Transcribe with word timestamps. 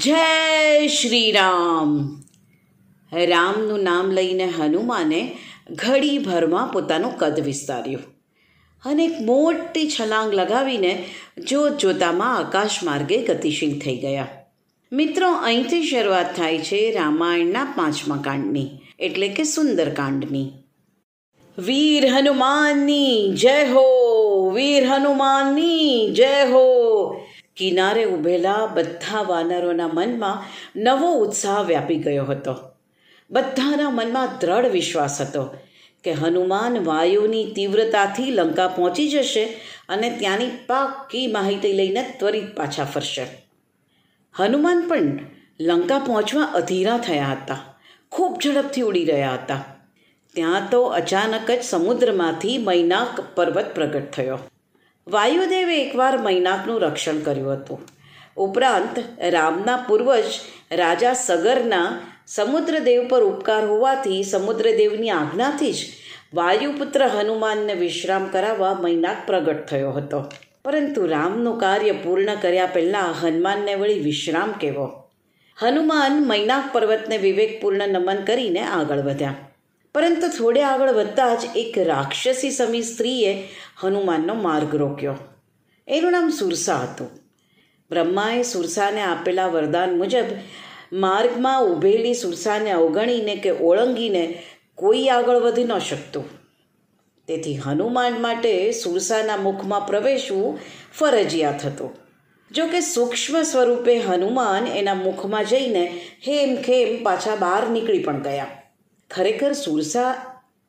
જય 0.00 0.88
શ્રી 0.88 1.32
રામ 1.32 2.22
રામનું 3.12 3.82
નામ 3.82 4.10
લઈને 4.10 4.46
હનુમાને 4.46 5.36
ઘડીભરમાં 5.70 6.68
પોતાનું 6.68 7.18
કદ 7.18 7.40
વિસ્તાર્યું 7.40 8.02
અને 8.84 9.04
એક 9.04 9.12
મોટી 9.20 9.90
છલાંગ 9.90 10.34
લગાવીને 10.34 11.04
જોત 11.48 11.78
જોતામાં 11.78 12.36
આકાશ 12.36 12.82
માર્ગે 12.82 13.18
ગતિશીલ 13.22 13.78
થઈ 13.78 13.96
ગયા. 13.96 14.26
મિત્રો, 14.92 15.32
અહીંથી 15.32 15.82
શરૂઆત 15.82 16.36
થાય 16.36 16.58
છે 16.58 16.92
રામાયણના 16.92 17.64
પાંચમા 17.64 18.16
કાંડની, 18.16 18.70
એટલે 18.98 19.28
કે 19.28 19.44
સુંદરકાંડની 19.44 20.52
વીર 21.58 22.06
હનુમાનની 22.06 23.32
જય 23.34 23.64
હો, 23.64 23.86
વીર 24.50 24.84
હનુમાનની 24.84 26.12
જય 26.12 26.44
હો. 26.50 26.66
કિનારે 27.56 28.04
ઊભેલા 28.04 28.66
બધા 28.66 29.22
વાનરોના 29.22 29.88
મનમાં 29.92 30.44
નવો 30.76 31.12
ઉત્સાહ 31.12 31.62
વ્યાપી 31.62 31.96
ગયો 31.96 32.24
હતો. 32.24 32.56
બધાના 33.30 33.90
મનમાં 33.90 34.28
દ્રઢ 34.40 34.66
વિશ્વાસ 34.66 35.20
હતો 35.20 35.56
કે 36.04 36.12
હનુમાન 36.12 36.84
વાયુની 36.84 37.52
તીવ્રતાથી 37.54 38.30
લંકા 38.30 38.68
પહોંચી 38.68 39.08
જશે 39.08 39.44
અને 39.88 40.10
ત્યાંની 40.10 40.46
પાકી 40.46 41.26
માહિતી 41.26 41.72
લઈને 41.72 42.14
ત્વરિત 42.18 42.56
પાછા 42.56 42.84
ફરશે. 42.84 43.26
હનુમાન 44.34 44.88
પણ 44.88 45.18
લંકા 45.60 45.98
પહોંચવા 45.98 46.42
અધીરા 46.42 46.98
થયા 46.98 47.26
હતા. 47.26 47.78
ખૂબ 48.12 48.38
ઝડપથી 48.44 48.82
ઉડી 48.82 49.04
રહ્યા 49.04 49.32
હતા. 49.32 49.76
ત્યાં 50.34 50.70
તો 50.70 50.82
અચાનક 50.82 51.50
જ 51.50 51.62
સમુદ્રમાંથી 51.62 52.58
મૈનાક 52.58 53.22
પર્વત 53.34 53.74
પ્રગટ 53.74 54.10
થયો. 54.10 54.38
વાયુદેવે 55.08 55.82
એકવાર 55.82 56.18
મૈનાકનું 56.18 56.80
રક્ષણ 56.80 57.18
કર્યું 57.18 57.52
હતું. 57.52 57.88
ઉપરાંત, 58.36 58.98
રામના 59.22 59.76
પૂર્વજ 59.76 60.24
રાજા 60.72 61.12
સગરના 61.12 61.98
સમુદ્રદેવ 62.26 63.08
પર 63.08 63.22
ઉપકાર 63.22 63.66
હોવાથી 63.66 64.22
સમુદ્રદેવની 64.22 65.10
આજ્ઞાથી 65.10 65.72
જ 65.72 65.76
વાયુપુત્ર 66.34 67.06
હનુમાનને 67.06 67.74
વિશ્રામ 67.74 68.26
કરાવવા 68.26 68.74
મૈનાક 68.74 69.16
પ્રગટ 69.26 69.66
થયો 69.66 69.90
હતો. 69.90 70.24
પરંતુ 70.64 71.06
રામનું 71.06 71.58
કાર્ય 71.58 71.92
પૂર્ણ 71.92 72.34
કર્યા 72.34 72.66
પહેલાં 72.66 73.26
હનુમાનને 73.26 73.74
વળી 73.74 73.98
વિશ્રામ 73.98 74.52
કેવો? 74.52 75.10
હનુમાન 75.58 76.26
મૈનાક 76.26 76.70
પર્વતને 76.72 77.18
વિવેકપૂર્ણ 77.18 77.88
નમન 77.88 78.24
કરીને 78.24 78.60
આગળ 78.60 78.98
વધ્યા. 78.98 79.34
પરંતુ 79.96 80.28
થોડે 80.28 80.62
આગળ 80.62 80.92
વધતા 80.92 81.34
જ 81.34 81.38
એક 81.56 81.78
રાક્ષસી 81.78 82.50
સમી 82.50 82.82
સ્ત્રીએ 82.82 83.48
હનુમાનનો 83.80 84.34
માર્ગ 84.34 84.74
રોક્યો. 84.74 85.16
એનું 85.88 86.12
નામ 86.12 86.28
સુરસા 86.28 86.76
હતું. 86.76 87.10
બ્રહ્માએ 87.90 88.42
સુરસાને 88.42 89.02
આપેલા 89.02 89.46
વરદાન 89.46 89.98
મુજબ 89.98 90.24
માર્ગમાં 90.92 91.62
ઊભેલી 91.62 92.14
સુરસાને 92.14 92.70
અવગણીને 92.70 93.36
કે 93.36 93.50
ઓળંગીને 93.50 94.42
કોઈ 94.74 95.08
આગળ 95.08 95.36
વધી 95.36 95.64
ન 95.64 95.78
શકતું. 95.78 96.24
તેથી 97.28 97.56
હનુમાન 97.56 98.20
માટે 98.20 98.72
સુરસાના 98.72 99.36
મુખમાં 99.36 99.86
પ્રવેશવું 99.86 100.58
ફરજિયાત 100.98 101.66
હતું. 101.66 101.96
જો 102.50 102.66
કે 102.66 102.80
સૂક્ષ્મ 102.80 103.42
સ્વરૂપે 103.42 103.98
હનુમાન 103.98 104.66
એના 104.66 104.94
મુખમાં 104.94 105.44
જઈને 105.44 106.00
હેમ 106.28 106.56
ખેમ 106.56 107.04
પાછા 107.04 107.36
બહાર 107.36 107.70
નીકળી 107.70 107.98
પણ 107.98 108.22
ગયા. 108.22 108.46
ખરેખર 109.10 109.52
સુરસા 109.52 110.14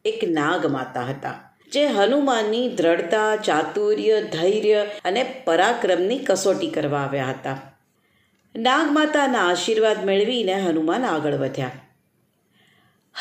એક 0.06 0.20
નાગ 0.28 0.66
માતા 0.66 1.02
હતા, 1.02 1.54
જે 1.72 1.86
હનુમાનની 1.86 2.70
દ્રઢતા, 2.70 3.36
ચાતુર્ય, 3.36 4.22
ધૈર્ય 4.22 4.86
અને 5.06 5.42
પરાક્રમની 5.46 6.18
કસોટી 6.18 6.68
કરવા 6.68 7.00
આવ્યા 7.00 7.26
હતા. 7.26 7.58
નાગમાતાના 8.56 9.48
આશીર્વાદ 9.48 10.06
મેળવીને 10.06 10.54
હનુમાન 10.54 11.06
આગળ 11.06 11.34
વધ્યા. 11.34 11.72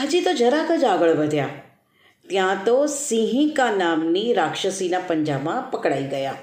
હજી 0.00 0.20
તો 0.20 0.32
જરાક 0.32 0.72
જ 0.72 0.84
આગળ 0.84 1.10
વધ્યા. 1.10 1.48
ત્યાં 2.28 2.64
તો 2.64 2.86
સિંહિકા 2.86 3.70
નામની 3.70 4.32
રાક્ષસીના 4.32 4.98
પંજામાં 4.98 5.70
પકડાઈ 5.70 6.02
ગયા. 6.02 6.34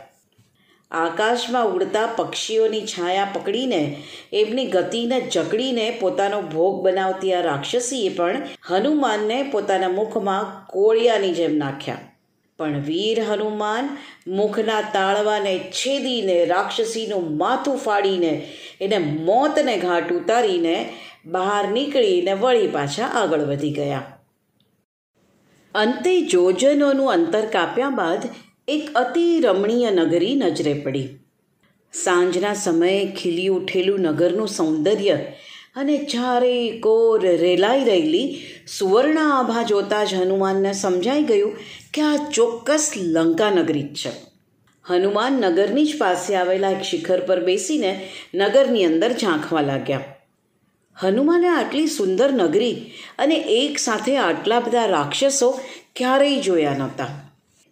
આકાશમાં 0.93 1.67
ઉડતા 1.67 2.05
પક્ષીઓની 2.05 2.81
છાયા 2.81 3.31
પકડીને, 3.33 4.03
એમની 4.33 4.65
ગતિને 4.65 5.21
જકડીને 5.21 5.97
પોતાનો 6.01 6.41
ભોગ 6.41 6.81
બનાવતી 6.85 7.33
આ 7.33 7.41
રાક્ષસીએ 7.41 8.09
પણ 8.09 8.47
હનુમાનને 8.69 9.43
પોતાના 9.43 9.87
મુખમાં 9.87 10.65
કોળિયાની 10.67 11.33
જેમ 11.33 11.57
નાખ્યા. 11.57 11.97
પણ 12.57 12.81
વીર 12.81 13.23
હનુમાન 13.23 13.97
મુખના 14.27 14.81
તાળવાને 14.81 15.59
છેદીને 15.59 16.45
રાક્ષસીનું 16.45 17.37
માથું 17.37 17.77
ફાડીને 17.77 18.47
એને 18.81 18.97
મોતને 18.97 19.77
ઘાટ 19.77 20.13
ઉતારીને 20.13 20.93
બહાર 21.25 21.67
નીકળીને 21.67 22.33
વળી 22.33 22.67
પાછા 22.67 23.05
આગળ 23.05 23.39
વધી 23.39 23.71
ગયા. 23.71 24.03
અંતે 25.75 26.21
જોજનોનું 26.21 27.13
અંતર 27.13 27.45
કાપ્યા 27.45 27.89
બાદ 27.89 28.19
એક 28.67 28.89
અતિ 28.95 29.39
રમણીય 29.39 29.91
નગરી 29.91 30.35
નજરે 30.35 30.73
પડી. 30.73 31.09
સાંજના 31.93 32.53
સમયે 32.53 33.11
ખીલી 33.11 33.47
ઉઠેલું 33.47 33.99
નગરનું 33.99 34.47
સૌંદર્ય 34.47 35.17
અને 35.75 35.97
ચારે 35.97 36.79
કોર 36.79 37.21
રેલાઈ 37.21 37.83
રહેલી 37.83 38.41
સુવર્ણ 38.77 39.17
આભા 39.17 39.63
જોતાં 39.63 40.05
જ 40.05 40.13
હનુમાનને 40.13 40.73
સમજાઈ 40.73 41.23
ગયું 41.23 41.57
કે 41.93 42.01
આ 42.01 42.29
ચોક્કસ 42.31 42.93
લંકા 42.97 43.49
નગરી 43.49 43.83
જ 43.83 43.95
છે. 43.95 44.11
હનુમાન 44.85 45.33
નગરની 45.33 45.85
જ 45.85 45.97
પાસે 45.97 46.35
આવેલા 46.35 46.69
એક 46.69 46.81
શિખર 46.81 47.19
પર 47.19 47.43
બેસીને 47.43 48.09
નગરની 48.35 48.85
અંદર 48.85 49.11
ઝાંખવા 49.11 49.61
લાગ્યા. 49.61 50.03
હનુમાને 50.95 51.47
આટલી 51.47 51.87
સુંદર 51.87 52.31
નગરી 52.31 52.91
અને 53.17 53.35
એક 53.35 53.79
સાથે 53.79 54.17
આટલા 54.17 54.59
બધા 54.59 54.85
રાક્ષસો 54.85 55.59
ક્યારેય 55.95 56.41
જોયા 56.41 56.73
નહોતા. 56.77 57.22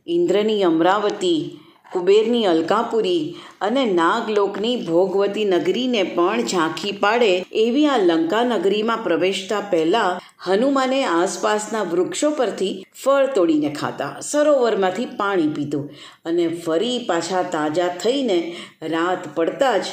ઇન્દ્રની 0.08 0.64
અમરાવતી, 0.64 1.60
કુબેરની 1.94 2.46
અલકાપુરી 2.46 3.36
અને 3.62 3.86
નાગલોકની 3.86 4.76
ભોગવતી 4.86 5.46
નગરીને 5.46 6.04
પણ 6.04 6.42
ઝાંખી 6.42 6.92
પાડે 6.92 7.46
એવી 7.52 7.86
આ 7.86 7.98
લંકા 7.98 8.44
નગરીમાં 8.44 9.04
પ્રવેશતા 9.04 9.62
પહેલાં 9.62 10.20
હનુમાને 10.46 11.04
આસપાસના 11.04 11.84
વૃક્ષો 11.84 12.32
પરથી 12.32 12.86
ફળ 13.04 13.26
તોડીને 13.36 13.70
ખાતા 13.70 14.20
સરોવરમાંથી 14.22 15.06
પાણી 15.06 15.48
પીધું 15.48 15.90
અને 16.26 16.48
ફરી 16.48 17.00
પાછા 17.00 17.44
તાજા 17.44 17.88
થઈને 17.88 18.56
રાત 18.82 19.36
પડતા 19.36 19.78
જ 19.78 19.86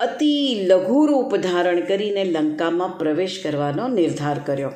અતિ 0.00 0.62
લઘુ 0.66 1.06
રૂપ 1.06 1.36
ધારણ 1.36 1.80
કરીને 1.80 2.24
લંકામાં 2.24 2.98
પ્રવેશ 2.98 3.40
કરવાનો 3.44 3.88
નિર્ધાર 3.88 4.38
કર્યો. 4.38 4.72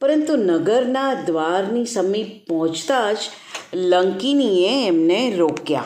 પરંતુ 0.00 0.36
નગરના 0.36 1.14
દ્વારની 1.26 1.84
સમીપ 1.84 2.48
પહોંચતા 2.48 3.12
જ 3.12 3.16
લંકિનીએ 3.72 4.86
એમને 4.86 5.36
રોક્યા. 5.36 5.84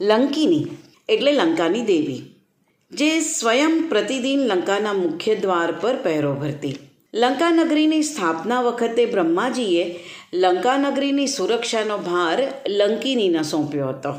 લંકિની 0.00 0.66
એટલે 1.08 1.32
લંકાની 1.32 1.82
દેવી, 1.82 2.22
જે 2.92 3.20
સ્વયં 3.20 3.88
પ્રતિદિન 3.88 4.40
લંકાના 4.46 4.92
મુખ્ય 4.92 5.34
દ્વાર 5.34 5.72
પર 5.72 5.96
પહેરો 5.96 6.32
ભરતી 6.34 6.76
લંકા 7.14 7.50
નગરીની 7.50 8.02
સ્થાપના 8.02 8.60
વખતે 8.60 9.06
બ્રહ્માજીએ 9.06 9.84
લંકા 10.34 10.76
નગરીની 10.76 11.26
સુરક્ષાનો 11.26 11.98
ભાર 11.98 12.38
લંકિનીને 12.68 13.42
સોંપ્યો 13.42 13.88
હતો. 13.88 14.14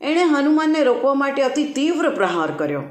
એણે 0.00 0.24
હનુમાનને 0.24 0.84
રોકવા 0.84 1.14
માટે 1.14 1.42
અતિ 1.42 1.64
તીવ્ર 1.64 2.10
પ્રહાર 2.10 2.50
કર્યો. 2.56 2.82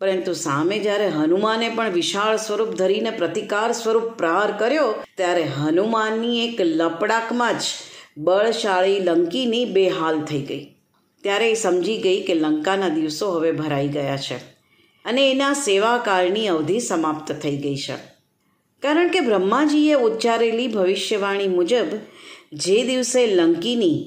પરંતુ 0.00 0.32
સામે 0.32 0.78
જ્યારે 0.78 1.08
હનુમાને 1.08 1.68
પણ 1.68 1.92
વિશાળ 1.92 2.36
સ્વરૂપ 2.36 2.68
ધરીને 2.68 3.10
પ્રતિકાર 3.10 3.72
સ્વરૂપ 3.72 4.02
પ્રહાર 4.02 4.52
કર્યો, 4.58 4.94
ત્યારે 5.16 5.42
હનુમાનની 5.42 6.46
એક 6.46 6.60
લપડાકમાં 6.60 7.54
જ 7.54 7.62
બળશાળી 8.16 9.00
લંકીની 9.00 9.64
બેહાલ 9.64 10.20
થઈ 10.20 10.40
ગઈ. 10.40 10.64
ત્યારે 11.24 11.50
એ 11.50 11.54
સમજી 11.54 11.98
ગઈ 11.98 12.20
કે 12.22 12.34
લંકાના 12.34 12.88
દિવસો 12.88 13.30
હવે 13.30 13.52
ભરાઈ 13.52 13.88
ગયા 13.88 14.16
છે 14.16 14.36
અને 15.04 15.22
એના 15.30 15.52
સેવાકાળની 15.52 16.48
અવધિ 16.48 16.80
સમાપ્ત 16.80 17.32
થઈ 17.32 17.56
ગઈ 17.56 17.76
છે. 17.76 17.96
કારણ 18.82 19.08
કે 19.08 19.20
બ્રહ્માજીએ 19.20 19.94
ઉચ્ચારેલી 19.94 20.68
ભવિષ્યવાણી 20.68 21.48
મુજબ 21.48 21.96
જે 22.52 22.78
દિવસે 22.82 23.26
લંકીની 23.26 23.98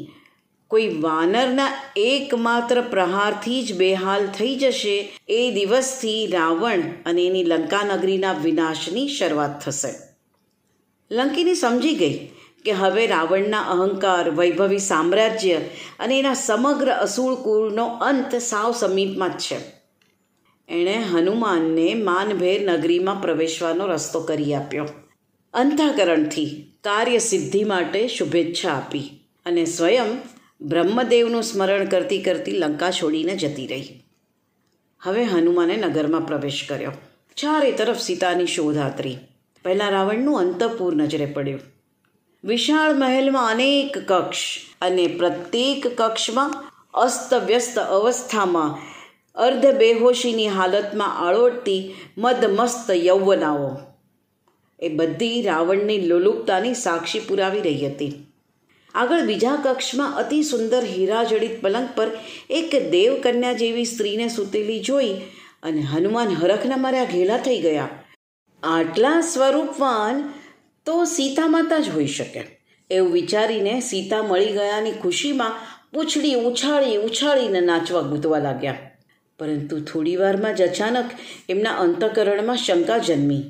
કોઈ 0.71 0.87
વાનરના 1.01 1.67
એકમાત્ર 1.95 2.81
પ્રહારથી 2.81 3.61
જ 3.63 3.73
બેહાલ 3.73 4.25
થઈ 4.27 4.55
જશે, 4.55 4.95
એ 5.29 5.51
દિવસથી 5.51 6.27
રાવણ 6.27 6.81
અને 7.05 7.21
એની 7.25 7.43
લંકાનગરીના 7.43 8.33
વિનાશની 8.33 9.07
શરૂઆત 9.07 9.59
થશે. 9.59 9.93
લંકીની 11.11 11.55
સમજી 11.55 11.95
ગઈ 11.95 12.17
કે 12.67 12.73
હવે 12.73 13.07
રાવણના 13.07 13.61
અહંકાર, 13.61 14.29
વૈભવી 14.29 14.79
સામ્રાજ્ય 14.79 15.55
અને 15.99 16.19
એના 16.19 16.33
સમગ્ર 16.33 16.91
અસુળ 16.91 17.35
કુળનો 17.35 17.85
અંત 17.85 18.35
સાવ 18.35 18.71
સમીપમાં 18.71 19.29
જ 19.29 19.41
છે. 19.41 19.57
એણે 20.69 20.95
હનુમાનને 20.95 21.93
માનભેર 21.93 22.71
નગરીમાં 22.71 23.21
પ્રવેશવાનો 23.21 23.87
રસ્તો 23.87 24.19
કરી 24.19 24.53
આપ્યો. 24.53 24.85
અંતઃકરણથી 25.53 26.73
કાર્ય 26.83 27.17
સિદ્ધિ 27.17 27.63
માટે 27.63 28.07
શુભેચ્છા 28.07 28.69
આપી 28.69 29.09
અને 29.45 29.65
સ્વયં 29.65 30.17
બ્રહ્મદેવનું 30.61 31.43
સ્મરણ 31.43 31.85
કરતી 31.85 32.21
કરતી 32.21 32.51
લંકા 32.51 32.91
છોડીને 32.91 33.35
જતી 33.35 33.67
રહી. 33.67 34.03
હવે 35.03 35.23
હનુમાને 35.23 35.75
નગરમાં 35.75 36.21
પ્રવેશ 36.21 36.65
કર્યો. 36.69 36.91
ચારે 37.35 37.71
તરફ 37.71 37.99
સીતાની 37.99 38.45
શોધ 38.45 38.77
આતરી 38.77 39.17
પહેલાં 39.63 39.91
રાવણનું 39.91 40.39
અંતપુર 40.39 40.95
નજરે 40.95 41.25
પડ્યું. 41.25 41.59
વિશાળ 42.47 42.93
મહેલમાં 42.93 43.51
અનેક 43.51 44.11
કક્ષ 44.11 44.37
અને 44.81 45.07
પ્રત્યેક 45.07 46.01
કક્ષમાં 46.01 46.63
અસ્તવ્યસ્ત 46.93 47.79
અવસ્થામાં 47.79 48.77
અર્ધ 49.35 49.65
બેહોશીની 49.71 50.47
હાલતમાં 50.47 51.27
આળોટતી 51.27 51.93
મદમસ્ત 52.17 52.91
યૌવનાઓ. 52.91 53.79
એ 54.79 54.89
બધી 54.89 55.41
રાવણની 55.41 56.07
લોલુપતાની 56.07 56.73
સાક્ષી 56.73 57.19
પુરાવી 57.19 57.61
રહી 57.61 57.87
હતી. 57.87 58.27
આગળ 58.95 59.21
બીજા 59.21 59.55
કક્ષમાં 59.55 60.17
અતિ 60.17 60.43
સુંદર 60.43 60.83
હીરાજડિત 60.83 61.61
પલંગ 61.61 61.89
પર 61.95 62.07
એક 62.49 62.91
દેવકન્યા 62.91 63.53
જેવી 63.53 63.85
સ્ત્રીને 63.85 64.27
સૂતેલી 64.27 64.79
જોઈ 64.79 65.13
અને 65.63 65.81
હનુમાન 65.81 66.27
હરખના 66.27 66.77
માર્યા 66.77 67.03
ઘેલા 67.03 67.37
થઈ 67.37 67.59
ગયા. 67.59 67.89
આટલા 68.63 69.21
સ્વરૂપવાન 69.21 70.33
તો 70.87 71.05
સીતા 71.05 71.47
માતા 71.47 71.79
જ 71.79 71.89
હોઈ 71.89 72.07
શકે. 72.07 72.61
એવું 72.89 73.11
વિચારીને 73.11 73.79
સીતા 73.79 74.23
મળી 74.23 74.45
ગયાની 74.45 74.91
ખુશીમાં 74.91 75.51
પૂંછડી 75.93 76.33
ઉછાળી 76.33 76.97
ઉછાળીને 76.97 77.61
નાચવા 77.61 78.01
ગૂંતવા 78.01 78.39
લાગ્યા. 78.39 78.77
પરંતુ 79.39 79.79
થોડી 79.79 80.15
વારમાં 80.15 80.55
જ 80.55 80.61
અચાનક 80.61 81.09
એમના 81.49 81.71
અંતકરણમાં 81.71 82.57
શંકા 82.57 82.97
જન્મી. 82.97 83.43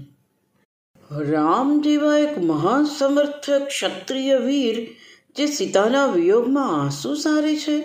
રામ 1.12 1.82
જેવા 1.82 2.18
એક 2.18 2.38
મહાન 2.38 2.86
સમર્થ 2.86 3.50
ક્ષત્રિય 3.50 4.36
વીર 4.36 4.88
જે 5.36 5.46
સીતાના 5.46 6.06
વિયોગમાં 6.06 6.84
આંસુ 6.84 7.16
સારે 7.16 7.56
છે, 7.56 7.84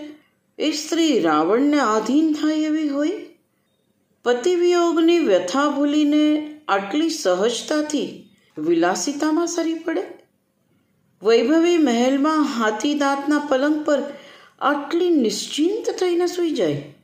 એ 0.59 0.73
સ્ત્રી 0.73 1.21
રાવણને 1.21 1.81
આધીન 1.81 2.33
થાય 2.33 2.55
એવી 2.55 2.89
હોય? 2.89 3.11
પતિ 4.25 4.55
વિયોગની 4.55 5.19
વ્યથા 5.19 5.69
ભૂલીને 5.69 6.55
આટલી 6.69 7.11
સહજતાથી 7.11 8.22
વિલાસિતામાં 8.57 9.47
સરી 9.47 9.75
પડે? 9.75 10.03
વૈભવી 11.23 11.79
મહેલમાં 11.79 12.45
હાથી 12.45 12.95
દાંતના 12.95 13.39
પલંગ 13.39 13.85
પર 13.85 14.03
આટલી 14.61 15.11
નિશ્ચિંત 15.11 15.91
થઈને 15.91 16.27
સૂઈ 16.27 16.51
જાય? 16.51 16.95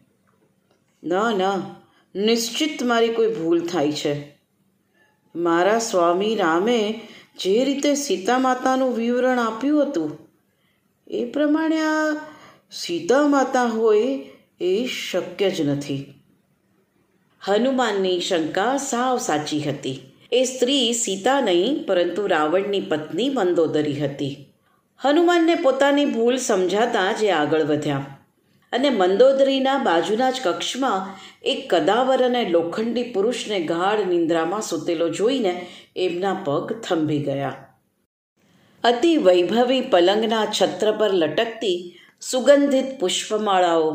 ના 1.04 1.30
ના, 1.30 1.76
નિશ્ચિત 2.14 2.82
મારી 2.82 3.08
કોઈ 3.08 3.34
ભૂલ 3.34 3.66
થાય 3.66 3.92
છે. 3.92 4.14
મારા 5.34 5.78
સ્વામી 5.78 6.34
રામે 6.34 7.00
જે 7.38 7.64
રીતે 7.64 7.94
સીતા 7.94 8.38
માતાનું 8.38 8.96
વિવરણ 8.96 9.38
આપ્યું 9.38 9.82
હતું, 9.82 10.18
એ 11.06 11.24
પ્રમાણે 11.24 11.80
આ 11.80 12.16
સીતા 12.72 13.26
માતા 13.26 13.64
હોય 13.64 14.30
એ 14.60 14.86
શક્ય 14.86 15.50
જ 15.50 15.60
નથી. 15.60 16.14
હનુમાનની 17.42 18.20
શંકા 18.20 18.76
સાવ 18.76 19.18
સાચી 19.18 19.60
હતી. 19.60 20.00
એ 20.32 20.44
સ્ત્રી 20.44 20.94
સીતા 20.94 21.40
નહીં, 21.40 21.86
પરંતુ 21.86 22.26
રાવણની 22.26 22.80
પત્ની 22.80 23.28
મંદોદરી 23.28 23.98
હતી. 24.00 24.34
હનુમાનને 25.00 25.54
પોતાની 25.54 26.04
ભૂલ 26.06 26.36
સમજાતા 26.36 27.12
જે 27.12 27.28
આગળ 27.32 27.62
વધ્યા 27.62 28.06
અને 28.72 28.90
મંદોદરીના 28.90 29.78
બાજુના 29.78 30.30
જ 30.30 30.42
કક્ષમાં 30.44 31.06
એક 31.42 31.60
કદાવર 31.70 32.24
અને 32.24 32.42
લોખંડી 32.50 33.12
પુરુષને 33.12 33.60
ગાઢ 33.60 34.02
નિંદ્રામાં 34.06 34.62
સૂતેલો 34.62 35.08
જોઈને 35.08 35.54
એમના 35.96 36.34
પગ 36.46 36.76
થંભી 36.88 37.18
ગયા. 37.18 37.56
અતિ 38.84 39.12
વૈભવી 39.16 39.80
પલંગના 39.92 40.46
છત્ર 40.46 40.90
પર 40.92 41.12
લટકતી 41.12 41.78
સુગંધિત 42.20 42.90
પુષ્પમાળાઓ 43.00 43.90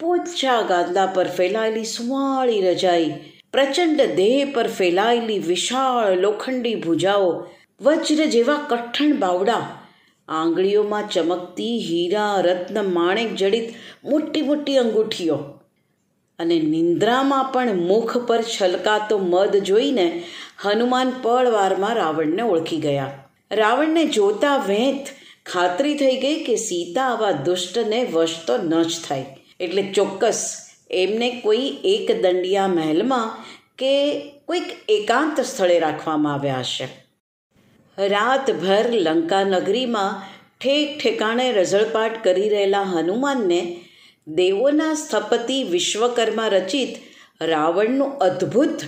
પોચા 0.00 0.60
ગાદલા 0.62 1.06
પર 1.06 1.28
ફેલાયેલી 1.36 1.84
સુવાળી 1.84 2.60
રજાઈ 2.60 3.10
પ્રચંડ 3.52 4.02
દેહ 4.02 4.52
પર 4.54 4.66
ફેલાયેલી 4.66 5.38
વિશાળ 5.38 6.16
લોખંડી 6.16 6.74
ભુજાઓ, 6.74 7.46
વજ્ર 7.80 8.26
જેવા 8.26 8.54
કઠણ 8.54 9.12
બાવડા, 9.12 9.82
આંગળીઓમાં 10.28 11.08
ચમકતી 11.08 11.78
હીરા, 11.78 12.40
રત્ન, 12.40 12.84
માણેક 12.84 13.34
જડિત 13.34 13.74
મોટી 14.04 14.42
મોટી 14.42 14.78
અંગૂઠીઓ 14.78 15.34
અને 16.38 16.58
નિંદ્રામાં 16.58 17.44
પણ 17.44 17.74
મુખ 17.74 18.18
પર 18.18 18.42
છલકાતો 18.42 19.18
મદ 19.18 19.56
જોઈને 19.56 20.22
હનુમાન 20.62 21.12
પળવારમાં 21.22 21.94
રાવણને 21.94 22.42
ઓળખી 22.42 22.76
ગયા. 22.76 23.28
રાવણને 23.52 24.04
જોતા 24.04 24.56
વેંત 24.56 25.06
ખાતરી 25.46 25.96
થઈ 25.96 26.16
ગઈ 26.16 26.44
કે 26.44 26.56
સીતા 26.56 27.02
આવા 27.02 27.30
દુષ્ટને 27.30 28.04
વશ 28.04 28.34
તો 28.46 28.56
ન 28.56 28.82
જ 28.82 29.00
થાય. 29.08 29.26
એટલે 29.60 29.82
ચોક્કસ 29.82 30.67
એમને 30.90 31.40
કોઈ 31.40 31.76
એક 31.84 32.22
દંડિયા 32.22 32.68
મહેલમાં 32.68 33.44
કે 33.78 34.20
કોઈક 34.46 34.64
એકાંત 34.88 35.40
સ્થળે 35.40 35.78
રાખવામાં 35.78 36.34
આવ્યા 36.34 36.58
હશે. 36.58 36.88
રાતભર 38.08 38.86
લંકા 38.92 39.44
નગરીમાં 39.44 40.22
ઠેક 40.60 41.00
ઠેકાણે 41.02 41.52
રઝળપાટ 41.52 42.24
કરી 42.24 42.48
રહેલા 42.48 42.82
હનુમાનને 42.82 43.84
દેવોના 44.28 44.94
સ્થપતિ 44.94 45.64
વિશ્વકર્મા 45.64 46.48
રચિત 46.48 46.88
રાવણનું 47.40 48.18
અદ્ભુત 48.18 48.80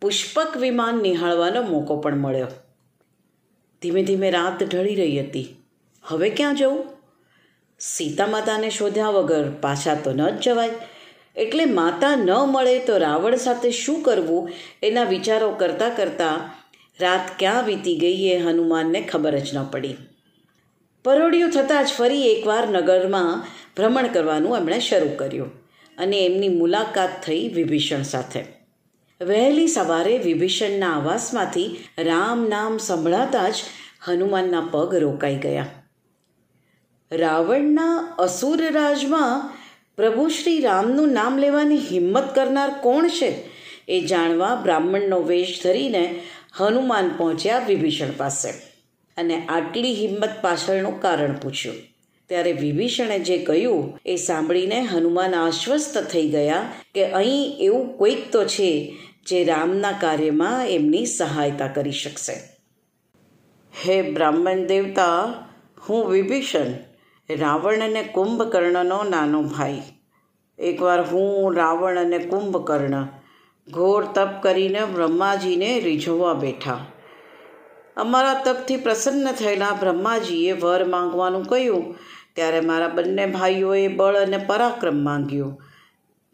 પુષ્પક 0.00 0.56
વિમાન 0.56 0.94
નિહાળવાનો 0.94 1.62
મોકો 1.62 2.00
પણ 2.00 2.16
મળ્યો. 2.16 2.46
ધીમે 3.82 4.02
ધીમે 4.02 4.30
રાત 4.30 4.62
ઢળી 4.62 4.94
રહી 4.94 5.20
હતી. 5.20 5.56
હવે 6.02 6.30
ક્યાં 6.30 6.54
જવું? 6.54 6.84
સીતા 7.80 8.26
માતાને 8.26 8.70
શોધ્યા 8.70 9.08
વગર 9.08 9.50
પાછા 9.50 9.94
તો 9.94 10.12
ન 10.12 10.30
જ 10.30 10.42
જવાય. 10.42 10.70
એટલે 11.36 11.64
માતા 11.64 12.16
ન 12.16 12.30
મળે 12.30 12.78
તો 12.78 12.96
રાવણ 12.96 13.36
સાથે 13.36 13.70
શું 13.70 14.02
કરવું? 14.02 14.50
એના 14.82 15.02
વિચારો 15.02 15.50
કરતાં 15.50 15.96
કરતાં 15.96 16.64
રાત 17.00 17.30
ક્યાં 17.38 17.64
વીતી 17.64 17.96
ગઈ 17.96 18.28
એ 18.28 18.38
હનુમાનને 18.38 19.00
ખબર 19.00 19.38
જ 19.38 19.56
ન 19.56 19.64
પડી. 19.64 19.96
પરોડિયું 21.04 21.50
થતાં 21.50 21.84
જ 21.84 21.88
ફરી 21.96 22.32
એકવાર 22.32 22.66
નગરમાં 22.66 23.44
ભ્રમણ 23.76 24.06
કરવાનું 24.06 24.56
એમણે 24.56 24.80
શરૂ 24.80 25.16
કર્યું 25.16 25.50
અને 25.98 26.26
એમની 26.26 26.48
મુલાકાત 26.48 27.10
થઈ 27.26 27.48
વિભીષણ 27.48 28.02
સાથે. 28.02 28.44
વહેલી 29.20 29.68
સવારે 29.68 30.18
વિભીષણના 30.18 30.90
આવાસમાંથી 30.90 31.84
રામ 31.98 32.48
નામ 32.48 32.78
સંભળાતા 32.78 33.48
જ 33.48 33.54
હનુમાનના 34.06 34.68
પગ 34.70 34.94
રોકાઈ 34.94 35.36
ગયા. 35.36 35.66
રાવણના 37.12 38.16
અસુર 38.18 38.72
રાજમાં 38.72 39.50
પ્રભુ 39.96 40.28
શ્રી 40.28 40.60
રામનું 40.60 41.12
નામ 41.12 41.38
લેવાની 41.38 41.76
હિંમત 41.76 42.34
કરનાર 42.34 42.70
કોણ 42.80 43.08
છે? 43.08 43.32
એ 43.88 44.00
જાણવા 44.00 44.60
બ્રાહ્મણનો 44.62 45.22
વેશ 45.22 45.60
ધરીને 45.64 46.20
હનુમાન 46.56 47.10
પહોંચ્યા 47.18 47.58
વિભીષણ 47.58 48.10
પાસે 48.16 48.50
અને 49.16 49.46
આટલી 49.46 49.94
હિંમત 49.94 50.30
પાછળનું 50.42 51.00
કારણ 51.00 51.32
પૂછ્યું. 51.32 51.76
ત્યારે 52.28 52.52
વિભીષણે 52.52 53.18
જે 53.18 53.38
કહ્યું 53.38 53.98
એ 54.06 54.16
સાંભળીને 54.16 54.80
હનુમાન 54.80 55.34
આશ્વસ્ત 55.34 55.98
થઈ 55.98 56.28
ગયા 56.28 56.72
કે 56.94 57.04
અહીં 57.04 57.56
એવું 57.60 57.98
કોઈક 57.98 58.32
તો 58.32 58.44
છે 58.44 58.96
જે 59.26 59.44
રામના 59.44 59.92
કાર્યમાં 59.92 60.68
એમની 60.68 61.06
સહાયતા 61.06 61.66
કરી 61.66 61.92
શકશે. 61.92 62.32
હે 63.86 64.02
બ્રાહ્મણ 64.02 64.66
દેવતા, 64.66 65.34
હું 65.88 66.10
વિભીષણ 66.10 66.64
રાવણ 67.30 67.80
અને 67.80 68.02
કુંભકર્ણનો 68.02 69.02
નાનો 69.02 69.42
ભાઈ. 69.42 69.82
એકવાર 70.58 71.02
હું, 71.02 71.56
રાવણ 71.56 71.98
અને 71.98 72.18
કુંભકર્ણ 72.18 73.06
ઘોર 73.68 74.04
તપ 74.04 74.28
કરીને 74.42 74.84
બ્રહ્માજીને 74.84 75.80
રીઝવવા 75.80 76.34
બેઠા. 76.34 76.86
અમારા 77.96 78.34
તપથી 78.34 78.76
પ્રસન્ન 78.76 79.32
થયેલા 79.32 79.70
બ્રહ્માજીએ 79.80 80.52
વર 80.52 80.84
માંગવાનું 80.84 81.44
કહ્યું. 81.44 81.96
ત્યારે 82.34 82.60
મારા 82.60 82.88
બંને 82.88 83.26
ભાઈઓએ 83.26 83.88
બળ 83.88 84.16
અને 84.16 84.36
પરાક્રમ 84.36 85.04
માંગ્યું. 85.04 85.62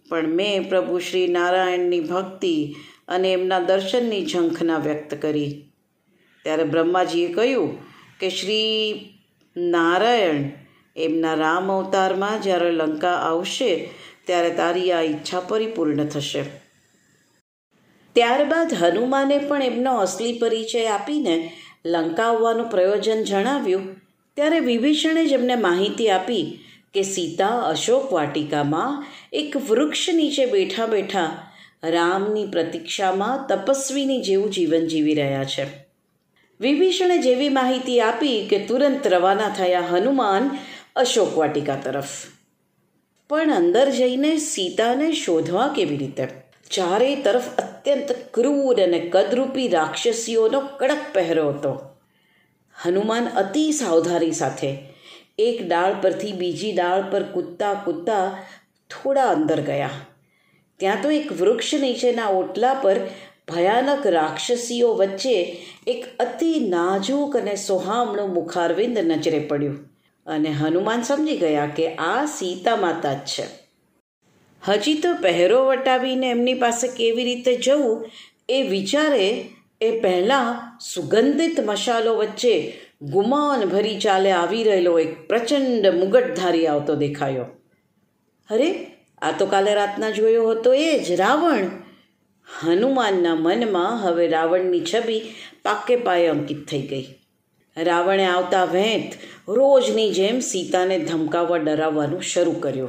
પણ 0.08 0.26
મેં 0.26 0.68
પ્રભુ 0.68 0.98
શ્રી 0.98 1.26
નારાયણની 1.28 2.00
ભક્તિ 2.00 2.74
અને 3.08 3.32
એમના 3.32 3.58
દર્શનની 3.58 4.26
ઝંખના 4.26 4.78
વ્યક્ત 4.78 5.14
કરી. 5.14 5.72
ત્યારે 6.44 6.64
બ્રહ્માજીએ 6.64 7.32
કહ્યું 7.32 7.78
કે 8.20 8.28
શ્રી 8.28 9.08
નારાયણ 9.56 10.44
એમના 10.96 11.34
રામ 11.34 11.72
અવતારમાં 11.72 12.42
જ્યારે 12.42 12.70
લંકા 12.70 13.12
આવશે 13.12 13.90
ત્યારે 14.30 14.50
તારી 14.50 14.92
આ 14.92 15.02
ઈચ્છા 15.02 15.40
પરિપૂર્ણ 15.40 16.04
થશે. 16.04 16.44
ત્યારબાદ 18.16 18.74
હનુમાને 18.74 19.38
પણ 19.38 19.62
એમનો 19.62 19.96
અસલી 19.96 20.38
પરિચય 20.38 20.86
આપીને 20.86 21.36
લંકા 21.86 22.30
આવવાનું 22.30 22.70
પ્રયોજન 22.70 23.22
જણાવ્યું. 23.24 23.84
ત્યારે 24.36 24.60
વિભીષણે 24.60 25.26
જ 25.26 25.32
એમને 25.32 25.56
માહિતી 25.56 26.08
આપી 26.10 26.42
કે 26.94 27.02
સીતા 27.02 27.52
અશોક 27.60 28.12
વાટિકામાં 28.12 29.04
એક 29.32 29.56
વૃક્ષ 29.56 30.08
નીચે 30.14 30.46
બેઠા 30.46 30.86
બેઠા 30.86 31.28
રામની 31.84 32.46
પ્રતીક્ષામાં 32.46 33.46
તપસ્વીની 33.46 34.20
જેવું 34.22 34.50
જીવન 34.50 34.86
જીવી 34.86 35.14
રહ્યા 35.14 35.44
છે. 35.44 35.66
વિભીષણે 36.60 37.18
જેવી 37.18 37.48
માહિતી 37.48 38.00
આપી 38.00 38.46
કે 38.50 38.58
તુરંત 38.66 39.06
રવાના 39.06 39.54
થયા 39.58 39.86
હનુમાન 39.90 40.50
અશોક 40.96 41.38
વાટિકા 41.38 41.76
તરફ. 41.76 42.10
પણ 43.30 43.54
અંદર 43.54 43.90
જઈને 43.90 44.36
સીતાને 44.36 45.12
શોધવા 45.12 45.72
કેવી 45.76 45.96
રીતે? 45.96 46.28
ચારે 46.70 47.16
તરફ 47.16 47.42
અત્યંત 47.58 48.12
ક્રૂર 48.34 48.82
અને 48.82 48.98
કદરૂપી 49.00 49.68
રાક્ષસીઓનો 49.68 50.60
કડક 50.60 50.96
પહેરો 51.14 51.48
હતો. 51.48 51.78
હનુમાન 52.82 53.28
અતિ 53.28 53.72
સાવધાની 53.72 54.30
સાથે 54.30 54.78
એક 55.38 55.68
ડાળ 55.68 55.94
પરથી 56.02 56.32
બીજી 56.32 56.72
ડાળ 56.72 57.10
પર 57.10 57.22
કૂદતા 57.22 57.74
કૂદતા 57.74 58.44
થોડા 58.90 59.26
અંદર 59.26 59.60
ગયા. 59.60 59.90
ત્યાં 60.76 60.96
તો 61.02 61.10
એક 61.10 61.32
વૃક્ષ 61.32 61.74
નીચેના 61.74 62.26
ઓટલા 62.26 62.74
પર 62.74 62.96
ભયાનક 63.48 64.06
રાક્ષસીઓ 64.06 64.94
વચ્ચે 64.94 65.66
એક 65.86 66.06
અતિ 66.20 66.60
નાજુક 66.60 67.36
અને 67.36 67.56
સોહામણું 67.56 68.34
મુખારવિંદ 68.34 68.98
નજરે 68.98 69.38
પડ્યું. 69.38 69.89
અને 70.30 70.48
હનુમાન 70.48 71.02
સમજી 71.02 71.36
ગયા 71.36 71.66
કે 71.66 71.94
આ 71.94 72.24
સીતા 72.24 72.76
માતા 72.76 73.14
જ 73.14 73.18
છે. 73.18 73.46
હજી 74.68 74.94
તો 74.94 75.14
પહેરો 75.14 75.66
વટાવીને 75.66 76.30
એમની 76.30 76.54
પાસે 76.54 76.88
કેવી 76.88 77.24
રીતે 77.24 77.56
જવું 77.56 78.10
એ 78.48 78.62
વિચારે 78.62 79.44
એ 79.80 80.00
પહેલાં 80.00 80.78
સુગંધિત 80.78 81.60
મશાલો 81.60 82.14
વચ્ચે 82.14 82.80
ગુમાન 83.02 83.68
ભરી 83.68 84.00
ચાલે 84.00 84.30
આવી 84.30 84.64
રહેલો 84.64 84.98
એક 84.98 85.28
પ્રચંડ 85.28 85.86
મુગટધારી 85.86 86.66
આવતો 86.66 86.94
દેખાયો. 86.94 87.46
અરે, 88.50 88.86
આ 89.22 89.32
તો 89.32 89.46
કાલે 89.46 89.74
રાતના 89.74 90.10
જોયો 90.10 90.50
હતો 90.50 90.74
એ 90.74 90.98
જ 90.98 91.12
રાવણ. 91.12 91.58
હનુમાનના 92.62 93.34
મનમાં 93.34 94.02
હવે 94.02 94.28
રાવણની 94.28 94.80
છબી 94.80 95.20
પાકે 95.62 95.96
પાયે 95.96 96.26
અંકિત 96.26 96.68
થઈ 96.68 96.82
ગઈ. 96.82 97.19
રાવણે 97.82 98.24
આવતા 98.24 98.64
વેંત 98.64 99.12
રોજની 99.48 100.10
જેમ 100.10 100.40
સીતાને 100.40 100.98
ધમકાવવા 100.98 101.56
ડરાવવાનું 101.56 102.22
શરૂ 102.22 102.52
કર્યું. 102.52 102.88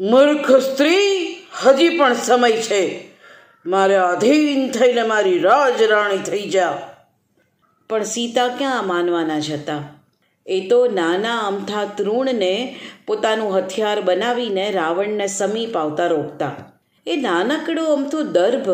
મૂર્ખ 0.00 0.52
સ્ત્રી, 0.52 1.34
હજી 1.62 1.98
પણ 1.98 2.14
સમય 2.14 2.52
છે. 2.52 3.08
મારે 3.66 3.96
અધીન 3.96 4.70
થઈને 4.70 5.02
મારી 5.02 5.38
રાજરાણી 5.38 6.18
થઈ 6.18 6.50
જા. 6.50 6.78
પણ 7.88 8.02
સીતા 8.02 8.48
ક્યાં 8.48 8.86
માનવાના 8.86 9.38
જ 9.38 9.52
હતા? 9.52 9.82
એ 10.46 10.68
તો 10.68 10.86
નાના 10.86 11.38
અમથા 11.38 11.84
તૃણને 11.84 12.76
પોતાનું 13.06 13.58
હથિયાર 13.58 14.00
બનાવીને 14.00 14.70
રાવણને 14.70 15.26
સમીપ 15.26 15.76
આવતા 15.76 16.06
રોકતા. 16.06 16.52
એ 17.06 17.16
નાનકડું 17.16 17.92
અમથું 17.92 18.32
દર્ભ 18.32 18.70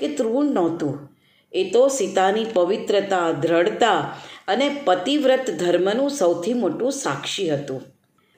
કે 0.00 0.08
તૃણ 0.08 0.44
નહોતું. 0.44 1.10
એ 1.52 1.70
તો 1.70 1.88
સીતાની 1.88 2.44
પવિત્રતા, 2.44 3.32
દ્રઢતા 3.32 4.16
અને 4.48 4.82
પતિવ્રત 4.84 5.50
ધર્મનું 5.50 6.10
સૌથી 6.10 6.54
મોટું 6.54 6.92
સાક્ષી 6.92 7.54
હતું. 7.54 7.82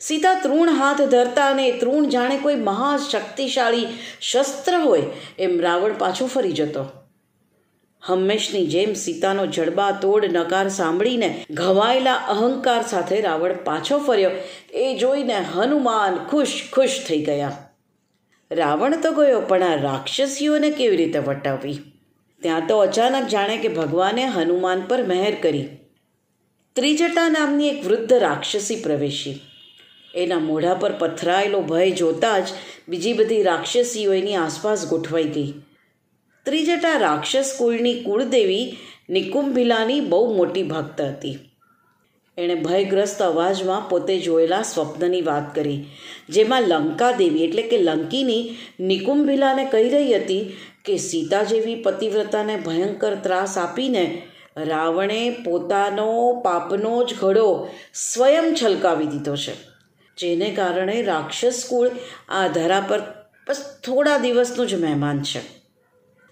સીતા 0.01 0.35
તૃણ 0.35 0.71
હાથ 0.71 1.03
ધરતા 1.03 1.47
અને 1.47 1.73
તૃણ 1.73 2.09
જાણે 2.09 2.39
કોઈ 2.39 2.55
મહાશક્તિશાળી 2.55 3.87
શસ્ત્ર 4.21 4.77
હોય 4.77 5.03
એમ 5.39 5.61
રાવણ 5.61 5.93
પાછો 5.93 6.27
ફરી 6.27 6.53
જતો. 6.53 6.85
હંમેશની 8.03 8.67
જેમ 8.67 8.93
સીતાનો 8.93 9.47
જડબા 9.47 9.91
તોડ 9.91 10.25
નકાર 10.25 10.69
સાંભળીને 10.69 11.47
ઘવાયેલા 11.51 12.15
અહંકાર 12.15 12.83
સાથે 12.83 13.21
રાવણ 13.21 13.55
પાછો 13.65 13.99
ફર્યો. 13.99 14.31
એ 14.71 14.99
જોઈને 14.99 15.35
હનુમાન 15.35 16.17
ખુશ 16.31 16.63
ખુશ 16.73 17.01
થઈ 17.09 17.25
ગયા. 17.25 17.71
રાવણ 18.51 19.01
તો 19.01 19.13
ગયો, 19.13 19.41
પણ 19.41 19.63
આ 19.63 19.75
રાક્ષસીઓને 19.75 20.71
કેવી 20.71 20.97
રીતે 20.97 21.19
વટાવી 21.19 21.79
ત્યાં 22.43 22.67
તો 22.67 22.79
અચાનક 22.79 23.29
જાણે 23.29 23.57
કે 23.57 23.69
ભગવાને 23.69 24.25
હનુમાન 24.25 24.81
પર 24.81 25.03
મહેર 25.03 25.35
કરી. 25.43 25.76
ત્રિજટા 26.77 27.29
નામની 27.29 27.69
એક 27.69 27.79
વૃદ્ધ 27.85 28.17
રાક્ષસી 28.23 28.75
પ્રવેશી. 28.77 29.31
એના 30.15 30.39
મોઢા 30.39 30.75
પર 30.75 30.93
પથરાયેલો 30.93 31.61
ભય 31.61 31.87
જોતાં 31.91 32.45
જ 32.45 32.59
બીજી 32.89 33.13
બધી 33.13 33.43
રાક્ષસીઓ 33.43 34.13
એની 34.13 34.35
આસપાસ 34.35 34.85
ગોઠવાઈ 34.89 35.31
ગઈ. 35.31 35.55
ત્રિજટા 36.47 36.99
રાક્ષસ 36.99 37.55
કુળની 37.59 37.95
કુળદેવી 38.03 38.67
નિકુંભિલાની 39.09 40.01
બહુ 40.01 40.21
મોટી 40.35 40.63
ભક્ત 40.63 41.01
હતી. 41.01 41.35
એણે 42.39 42.59
ભયગ્રસ્ત 42.61 43.23
અવાજમાં 43.23 43.89
પોતે 43.89 44.21
જોયેલા 44.21 44.63
સ્વપ્નની 44.75 45.25
વાત 45.31 45.49
કરી, 45.55 45.81
જેમાં 46.29 46.71
લંકા 46.71 47.13
દેવી 47.13 47.45
એટલે 47.45 47.69
કે 47.73 47.83
લંકીની 47.83 48.43
નિકુંભિલાને 48.87 49.69
કહી 49.73 49.89
રહી 49.89 50.15
હતી 50.15 50.45
કે 50.85 51.03
સીતા 51.09 51.45
જેવી 51.45 51.83
પતિવ્રતાને 51.83 52.57
ભયંકર 52.57 53.15
ત્રાસ 53.23 53.59
આપીને 53.59 54.07
રાવણે 54.57 55.31
પોતાનો 55.31 56.41
પાપનો 56.45 57.05
જ 57.05 57.15
ઘડો 57.21 57.69
સ્વયં 57.95 58.55
છલકાવી 58.63 59.07
દીધો 59.07 59.37
છે. 59.37 59.53
જેને 60.19 60.51
કારણે 60.51 61.03
રાક્ષસ 61.03 61.65
કુળ 61.69 61.91
આ 62.29 62.49
ધરા 62.49 62.81
પર 62.81 63.01
બસ 63.49 63.81
થોડા 63.85 64.19
દિવસનું 64.19 64.67
જ 64.67 64.75
મહેમાન 64.75 65.23
છે. 65.23 65.41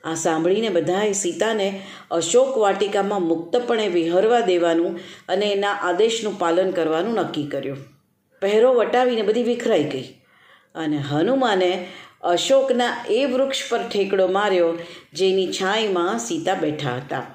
આ 0.04 0.14
સાંભળીને 0.14 0.68
બધાએ 0.68 1.12
સીતાને 1.12 1.82
અશોક 2.10 2.58
વાટિકામાં 2.58 3.22
મુક્તપણે 3.22 3.88
વિહરવા 3.88 4.40
દેવાનું 4.40 4.98
અને 5.28 5.46
એના 5.46 5.72
આદેશનું 5.72 6.38
પાલન 6.38 6.70
કરવાનું 6.70 7.14
નક્કી 7.14 7.46
કર્યું. 7.46 7.76
પહેરો 8.40 8.74
વટાવીને 8.74 9.22
બધી 9.22 9.42
વિખરાઈ 9.42 9.84
ગઈ 9.84 10.04
અને 10.74 10.96
હનુમાને 10.96 11.86
અશોકના 12.22 13.04
એ 13.10 13.24
વૃક્ષ 13.24 13.58
પર 13.68 13.78
ઠેકડો 13.78 14.26
માર્યો, 14.26 14.78
જેની 15.12 15.52
છાંયમાં 15.52 16.18
સીતા 16.18 16.54
બેઠા 16.54 16.96
હતા. 16.96 17.33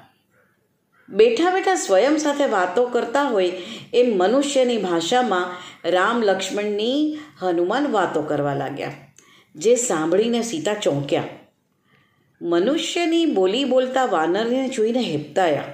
બેઠા 1.10 1.50
બેઠા 1.50 1.74
સ્વયં 1.74 2.16
સાથે 2.16 2.46
વાતો 2.46 2.86
કરતા 2.86 3.24
હોય 3.24 3.48
એ 3.94 4.02
મનુષ્યની 4.10 4.78
ભાષામાં 4.78 5.52
રામ 5.90 6.22
લક્ષ્મણની 6.22 7.18
હનુમાન 7.40 7.92
વાતો 7.92 8.22
કરવા 8.22 8.54
લાગ્યા, 8.54 8.92
જે 9.54 9.74
સાંભળીને 9.74 10.42
સીતા 10.42 10.74
ચોંક્યા. 10.74 11.28
મનુષ્યની 12.40 13.26
બોલી 13.26 13.64
બોલતા 13.64 14.04
વાનરને 14.04 14.68
જોઈને 14.68 15.02
હેપતાયા. 15.02 15.68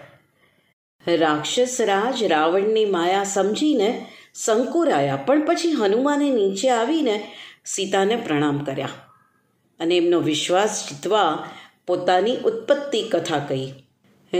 રાક્ષસ 1.17 1.81
રાજ 1.81 2.25
રાવણની 2.25 2.85
માયા 2.87 3.25
સમજીને 3.25 3.91
સંકુરાયા, 4.35 5.17
પણ 5.17 5.47
પછી 5.47 5.73
હનુમાને 5.73 6.31
નીચે 6.31 6.71
આવીને 6.71 7.17
સીતાને 7.65 8.17
પ્રણામ 8.17 8.59
કર્યા 8.65 8.95
અને 9.81 9.97
એમનો 9.97 10.21
વિશ્વાસ 10.21 10.87
જીતવા 10.89 11.31
પોતાની 11.87 12.37
ઉત્પત્તિ 12.45 13.03
કથા 13.03 13.39
કહી. 13.39 13.86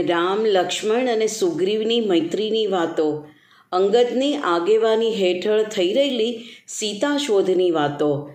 રામ, 0.03 0.47
લક્ષ્મણ 0.47 1.09
અને 1.09 1.27
સુગ્રીવની 1.27 2.01
મૈત્રીની 2.01 2.67
વાતો. 2.67 3.29
અંગદની 3.73 4.37
આગેવાની 4.37 5.15
હેઠળ 5.15 5.63
થઈ 5.63 5.93
રહેલી 5.93 6.45
સીતા 6.69 7.17
શોધની 7.17 7.71
વાતો. 7.71 8.33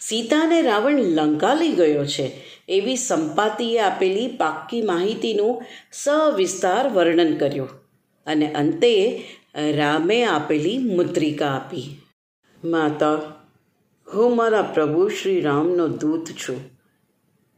સીતાને 0.00 0.62
રાવણ 0.62 0.98
લંકા 0.98 1.54
લઈ 1.54 1.68
ગયો 1.68 2.04
છે. 2.04 2.30
એવી 2.68 2.96
સંપાતિએ 2.96 3.78
આપેલી 3.78 4.28
પાક્કી 4.28 4.82
માહિતીનું 4.82 5.62
સવિસ્તાર 5.92 6.88
વર્ણન 6.88 7.36
કર્યું 7.36 7.68
અને 8.26 8.52
અંતે 8.52 9.24
રામે 9.54 10.24
આપેલી 10.24 10.78
મુદ્રિકા 10.78 11.46
આપી. 11.46 12.00
માતા, 12.64 13.14
હું 14.14 14.36
મારા 14.36 14.62
પ્રભુ 14.62 15.08
શ્રી 15.08 15.40
રામનો 15.40 15.88
દૂત 15.88 16.26
છું. 16.26 16.70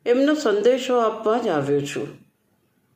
એમનો 0.06 0.34
સંદેશો 0.34 0.98
આપવા 0.98 1.38
જ 1.38 1.48
આવ્યો 1.48 1.80
છું. 1.80 2.23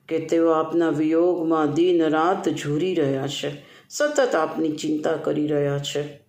કે 0.08 0.18
તેઓ 0.18 0.48
આપના 0.50 0.90
વિયોગમાં 0.90 1.74
દિન 1.74 2.08
રાત 2.08 2.48
ઝૂરી 2.48 2.94
રહ્યા 2.94 3.26
છે, 3.26 3.64
સતત 3.88 4.34
આપની 4.34 4.76
ચિંતા 4.76 5.16
કરી 5.16 5.46
રહ્યા 5.46 5.78
છે. 5.78 6.20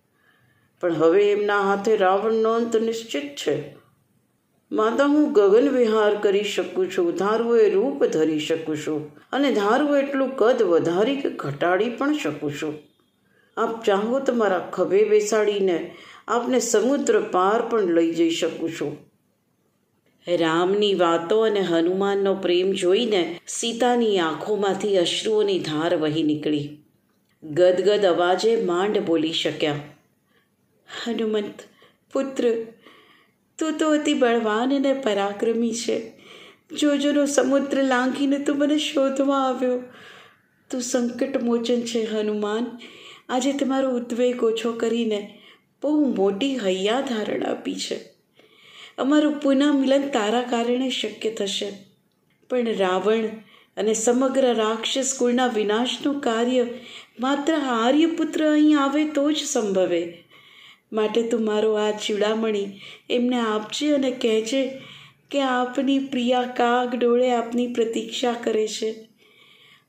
પણ 0.80 0.92
હવે 0.92 1.32
એમના 1.32 1.60
હાથે 1.60 1.96
રાવણનો 1.96 2.52
અંત 2.52 2.76
નિશ્ચિત 2.76 3.36
છે. 3.46 3.76
માતા, 4.72 5.06
હું 5.06 5.32
ગગન 5.32 5.68
વિહાર 5.68 6.14
કરી 6.14 6.44
શકું 6.44 6.90
છું 6.90 7.16
ધારવું 7.16 7.58
એ 7.58 7.70
રૂપ 7.70 8.04
ધરી 8.04 8.38
શકું 8.38 8.76
છું 8.76 9.16
અને 9.32 9.52
ધારવું 9.52 9.98
એટલું 9.98 10.36
કદ 10.36 10.62
વધારી 10.62 11.16
કે 11.16 11.30
ઘટાડી 11.30 11.90
પણ 11.90 12.12
શકું 12.12 12.52
છું. 12.62 12.78
આપ 13.56 13.84
ચાહો 13.84 14.18
તો 14.18 14.34
મારા 14.34 14.68
ખભે 14.72 15.04
બેસાડીને 15.04 15.94
આપને 16.28 16.60
સમુદ્ર 16.60 17.20
પાર 17.20 17.62
પણ 17.62 17.80
લઈ 17.80 18.14
જઈ 18.14 18.30
શકું 18.30 18.70
છું. 18.70 19.09
રામની 20.26 20.94
વાતો 20.94 21.40
અને 21.40 21.60
હનુમાનનો 21.60 22.34
પ્રેમ 22.34 22.72
જોઈને 22.72 23.40
સીતાની 23.48 24.18
આંખોમાંથી 24.18 24.96
અશ્રુઓની 24.96 25.58
ધાર 25.58 25.96
વહી 25.96 26.22
નીકળી. 26.22 26.78
ગદગદ 27.42 28.04
અવાજે 28.06 28.56
માંડ 28.62 28.98
બોલી 28.98 29.32
શક્યા, 29.32 29.74
હનુમંત, 30.88 31.62
પુત્ર, 32.12 32.54
તું 33.58 33.78
તો 33.78 33.90
અતિ 33.90 34.14
બળવાન 34.14 34.76
અને 34.76 34.92
પરાક્રમી 34.92 35.72
છે. 35.74 36.12
જોજોનો 36.80 37.26
સમુદ્ર 37.26 37.82
લાંઘીને 37.82 38.38
તું 38.38 38.58
મને 38.58 38.78
શોધવા 38.78 39.38
આવ્યો. 39.38 39.82
તું 40.70 40.80
સંકટ 40.80 41.42
મોચન 41.42 41.80
છે, 41.80 42.04
હનુમાન. 42.04 42.78
આજે 43.28 43.52
તમારો 43.52 43.90
ઉદ્વેગ 43.90 44.44
ઓછો 44.44 44.72
કરીને 44.72 45.40
બહુ 45.82 46.14
મોટી 46.14 46.56
હૈયા 46.56 47.00
ધારણ 47.00 47.42
આપી 47.42 47.74
છે. 47.74 48.09
અમારું 49.00 49.40
પુનઃ 49.40 49.72
મિલન 49.72 50.08
તારા 50.08 50.42
કારણે 50.42 50.90
શક્ય 50.90 51.30
થશે. 51.30 51.72
પણ 52.50 52.66
રાવણ 52.76 53.24
અને 53.76 53.94
સમગ્ર 53.94 54.54
રાક્ષસ 54.54 55.16
કુળના 55.18 55.46
વિનાશનું 55.46 56.20
કાર્ય 56.20 56.66
માત્ર 57.20 57.54
આર્યપુત્ર 57.54 58.52
અહીં 58.52 58.80
આવે 58.80 59.04
તો 59.04 59.32
જ 59.32 59.36
સંભવે. 59.36 60.24
માટે 60.92 61.22
તું 61.22 61.44
મારો 61.44 61.74
આ 61.74 61.90
ચૂડામણી 61.90 62.80
એમને 63.10 63.40
આપજે 63.40 63.92
અને 63.92 64.10
કહેજે 64.10 64.72
કે 65.30 65.40
આપની 65.40 65.98
પ્રિયા 65.98 66.42
કાગ 66.42 66.96
ડોળે 66.96 67.30
આપની 67.30 67.66
પ્રતીક્ષા 67.66 68.32
કરે 68.32 68.68
છે. 68.68 69.08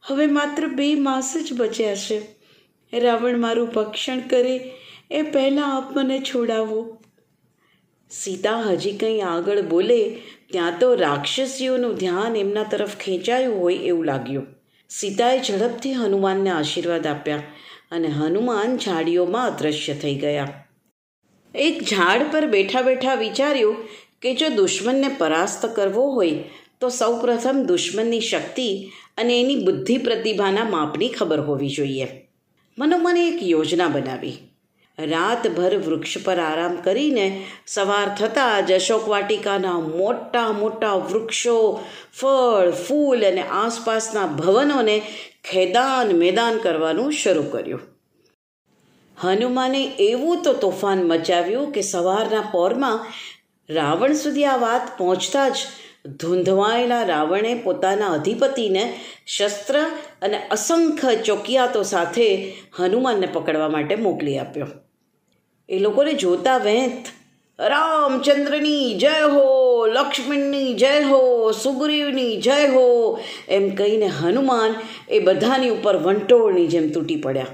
હવે 0.02 0.26
માત્ર 0.26 0.68
બે 0.68 0.96
માસ 0.96 1.38
જ 1.38 1.54
બચ્યા 1.54 1.96
છે. 1.96 2.22
રાવણ 3.00 3.38
મારું 3.38 3.70
ભક્ષણ 3.70 4.20
કરે 4.20 4.72
એ 5.12 5.22
પહેલાં 5.22 5.78
આપ 5.78 5.98
મને 5.98 6.20
છોડાવો. 6.20 7.01
સીતા 8.12 8.62
હજી 8.62 8.92
કંઈ 8.92 9.22
આગળ 9.22 9.62
બોલે, 9.62 10.22
ત્યાં 10.52 10.80
તો 10.80 10.96
રાક્ષસીઓનું 10.96 11.96
ધ્યાન 11.96 12.36
એમના 12.36 12.64
તરફ 12.64 12.96
ખેંચાયું 12.98 13.62
હોય 13.62 13.76
એવું 13.76 14.06
લાગ્યું. 14.06 14.48
સીતાએ 14.90 15.42
ઝડપથી 15.44 15.94
હનુમાનને 15.94 16.50
આશીર્વાદ 16.50 17.08
આપ્યા 17.08 17.44
અને 17.92 18.08
હનુમાન 18.08 18.78
ઝાડીઓમાં 18.78 19.48
અદૃશ્ય 19.48 19.94
થઈ 19.94 20.16
ગયા. 20.16 20.66
એક 21.56 21.84
ઝાડ 21.84 22.22
પર 22.32 22.46
બેઠા 22.46 22.82
બેઠા 22.82 23.16
વિચાર્યું 23.16 23.76
કે 24.22 24.34
જો 24.34 24.50
દુશ્મનને 24.50 25.16
પરાસ્ત 25.18 25.66
કરવો 25.66 26.12
હોય, 26.12 26.44
તો 26.82 26.90
સૌપ્રથમ 26.90 27.64
દુશ્મનની 27.68 28.22
શક્તિ 28.22 28.92
અને 29.18 29.42
એની 29.42 29.56
બુદ્ધિ 29.56 29.98
પ્રતિભાના 29.98 30.64
માપની 30.64 31.10
ખબર 31.10 31.40
હોવી 31.40 31.70
જોઈએ. 31.70 32.08
મનોમને 32.78 33.28
એક 33.28 33.40
યોજના 33.44 33.88
બનાવી. 33.88 34.51
રાતભર 35.00 35.78
વૃક્ષ 35.78 36.18
પર 36.26 36.40
આરામ 36.40 36.76
કરીને 36.76 37.46
સવાર 37.68 38.16
થતાં 38.16 38.66
જ 38.66 38.72
અશોક 38.72 39.10
વાટિકાના 39.10 39.74
મોટા 39.74 40.52
મોટા 40.52 40.94
વૃક્ષો, 40.94 41.84
ફળ, 42.14 42.72
ફૂલ 42.72 43.26
અને 43.26 43.42
આસપાસના 43.42 44.26
ભવનોને 44.26 45.02
ખેદાન 45.52 46.08
મેદાન 46.08 46.58
કરવાનું 46.58 47.12
શરૂ 47.12 47.44
કર્યું. 47.44 47.80
હનુમાને 49.22 49.84
એવું 49.84 50.42
તો 50.42 50.54
તોફાન 50.54 50.98
મચાવ્યું 51.04 51.72
કે 51.72 51.82
સવારના 51.82 52.42
પોરમાં 52.52 53.06
રાવણ 53.70 54.14
સુધી 54.14 54.46
આ 54.46 54.58
વાત 54.58 54.98
પહોંચતા 54.98 55.50
જ 55.50 55.58
ધૂંધવાયેલા 56.06 57.04
રાવણે 57.04 57.56
પોતાના 57.56 58.08
અધિપતિને 58.08 59.00
શસ્ત્ર 59.26 59.80
અને 60.22 60.48
અસંખ્ય 60.52 61.16
ચોકિયાતો 61.16 61.84
સાથે 61.84 62.54
હનુમાનને 62.80 63.28
પકડવા 63.28 63.70
માટે 63.70 63.96
મોકલી 63.96 64.38
આપ્યો. 64.38 64.68
એ 65.70 65.80
લોકોને 65.80 66.14
જોતા 66.14 66.58
વેંત, 66.58 67.06
રામચંદ્રની 67.60 68.98
જય 68.98 69.10
હો, 69.10 69.86
લક્ષ્મણની 69.86 70.74
જય 70.74 71.02
હો, 71.04 71.52
સુગ્રીવની 71.52 72.38
જય 72.38 72.68
હો, 72.68 73.20
એમ 73.50 73.70
કહીને 73.70 74.06
હનુમાન 74.06 74.76
એ 75.10 75.20
બધાની 75.20 75.70
ઉપર 75.70 75.98
વંટોળની 75.98 76.68
જેમ 76.68 76.90
તૂટી 76.90 77.16
પડ્યા. 77.16 77.46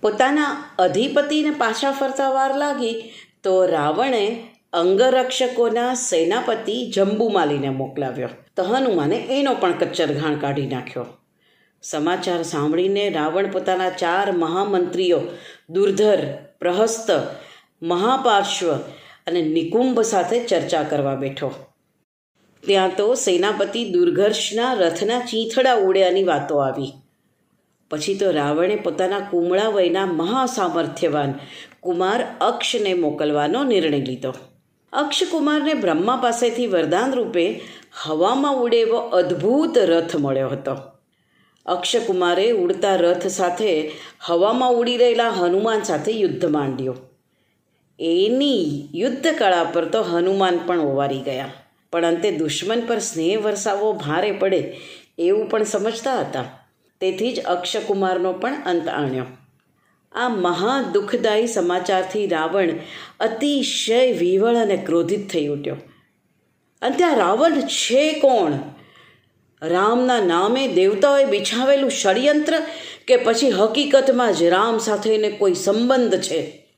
પોતાના 0.00 0.64
અધિપતિને 0.78 1.50
પાછા 1.50 1.90
ફરતા 1.90 2.30
વાર 2.30 2.58
લાગી 2.58 3.10
તો 3.42 3.66
રાવણે 3.66 4.46
અંગરક્ષકોના 4.74 5.94
સેનાપતિ 5.94 6.90
જંબુમાલીને 6.90 7.68
મોકલાવ્યો. 7.68 8.28
તો 8.56 8.62
હનુમાને 8.62 9.16
એનો 9.16 9.54
પણ 9.54 9.72
કચ્ચર 9.72 10.06
ઘાણ 10.06 10.34
કાઢી 10.34 10.66
નાખ્યો. 10.66 11.06
સમાચાર 11.82 12.42
સાંભળીને 12.42 13.10
રાવણ 13.10 13.50
પોતાના 13.50 13.90
ચાર 13.90 14.32
મહામંત્રીઓ 14.32 15.20
દુર્ધર, 15.70 16.18
પ્રહસ્ત, 16.60 17.10
મહાપાર્શ્વ 17.82 18.72
અને 19.26 19.42
નિકુંભ 19.42 20.00
સાથે 20.00 20.44
ચર્ચા 20.44 20.82
કરવા 20.82 21.14
બેઠો. 21.14 21.54
ત્યાં 22.60 22.96
તો 22.96 23.14
સેનાપતિ 23.14 23.90
દુર્ઘર્ષના 23.90 24.74
રથના 24.74 25.20
ચીંથડા 25.20 25.74
ઉડ્યાની 25.74 26.24
વાતો 26.24 26.56
આવી. 26.56 26.92
પછી 27.90 28.14
તો 28.14 28.30
રાવણે 28.30 28.76
પોતાના 28.76 29.20
કુમળા 29.20 29.68
વયના 29.68 30.06
મહાસામર્થ્યવાન 30.06 31.34
કુમાર 31.80 32.24
અક્ષને 32.40 32.94
મોકલવાનો 32.94 33.64
નિર્ણય 33.64 34.00
લીધો. 34.00 34.34
અક્ષકુમારને 34.94 35.74
બ્રહ્મા 35.74 36.16
પાસેથી 36.16 36.66
વરદાન 36.66 37.14
રૂપે 37.14 37.44
હવામાં 38.02 38.54
ઉડે 38.54 38.78
એવો 38.80 38.98
અદ્ભુત 38.98 39.78
રથ 39.78 40.16
મળ્યો 40.16 40.48
હતો. 40.48 40.74
અક્ષકુમારે 41.66 42.46
ઉડતા 42.52 42.96
રથ 42.96 43.26
સાથે 43.26 43.72
હવામાં 44.20 44.72
ઉડી 44.72 44.96
રહેલા 44.96 45.28
હનુમાન 45.30 45.82
સાથે 45.82 46.12
યુદ્ધ 46.12 46.46
માંડ્યો. 46.46 46.96
એની 47.98 48.88
યુદ્ધ 48.94 49.28
કળા 49.38 49.64
પર 49.64 49.84
તો 49.84 50.02
હનુમાન 50.02 50.58
પણ 50.66 50.80
ઓવારી 50.80 51.20
ગયા, 51.20 51.52
પણ 51.92 52.04
અંતે 52.04 52.30
દુશ્મન 52.30 52.80
પર 52.80 52.98
સ્નેહ 52.98 53.36
વરસાવવો 53.42 53.92
ભારે 53.92 54.32
પડે 54.32 54.60
એવું 55.18 55.48
પણ 55.48 55.64
સમજતા 55.64 56.20
હતા. 56.20 56.44
તેથી 57.00 57.32
જ 57.32 57.40
અક્ષકુમારનો 57.46 58.32
પણ 58.32 58.62
અંત 58.66 58.88
આણ્યો. 58.88 59.26
આ 60.14 60.28
મહા 60.28 60.82
દુઃખદાયી 60.92 61.46
સમાચારથી 61.46 62.26
રાવણ 62.26 62.68
અતિશય 63.20 64.12
વિવળ 64.12 64.54
અને 64.54 64.76
ક્રોધિત 64.76 65.30
થઈ 65.30 65.46
ઉઠ્યો. 65.46 65.76
અને 66.82 66.96
ત્યાં 66.96 67.16
રાવણ 67.16 67.60
છે 67.60 68.12
કોણ? 68.12 68.52
રામના 69.62 70.20
નામે 70.20 70.68
દેવતાઓએ 70.68 71.24
બિછાવેલું 71.24 71.90
ષડયંત્ર 71.90 72.62
કે 73.06 73.16
પછી 73.16 73.50
હકીકતમાં 73.50 74.32
જ 74.32 74.42
રામ 74.42 74.78
સાથે 74.78 75.14
એને 75.14 75.30
કોઈ 75.30 75.54
સંબંધ 75.54 76.20
છે? 76.20 76.68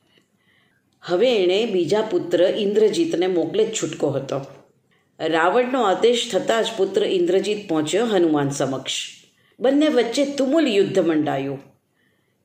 હવે 1.01 1.43
એણે 1.43 1.65
બીજા 1.65 2.01
પુત્ર 2.01 2.43
ઇન્દ્રજીતને 2.43 3.27
મોકલે 3.27 3.65
જ 3.65 3.73
છૂટકો 3.73 4.09
હતો. 4.09 4.41
રાવણનો 5.19 5.81
આદેશ 5.81 6.31
થતાં 6.31 6.63
જ 6.63 6.67
પુત્ર 6.77 7.03
ઇન્દ્રજીત 7.03 7.69
પહોંચ્યો 7.69 8.05
હનુમાન 8.05 8.49
સમક્ષ. 8.49 8.91
બંને 9.59 9.87
વચ્ચે 9.87 10.25
તુમુલ 10.25 10.67
યુદ્ધ 10.67 10.99
મંડાયું. 10.99 11.76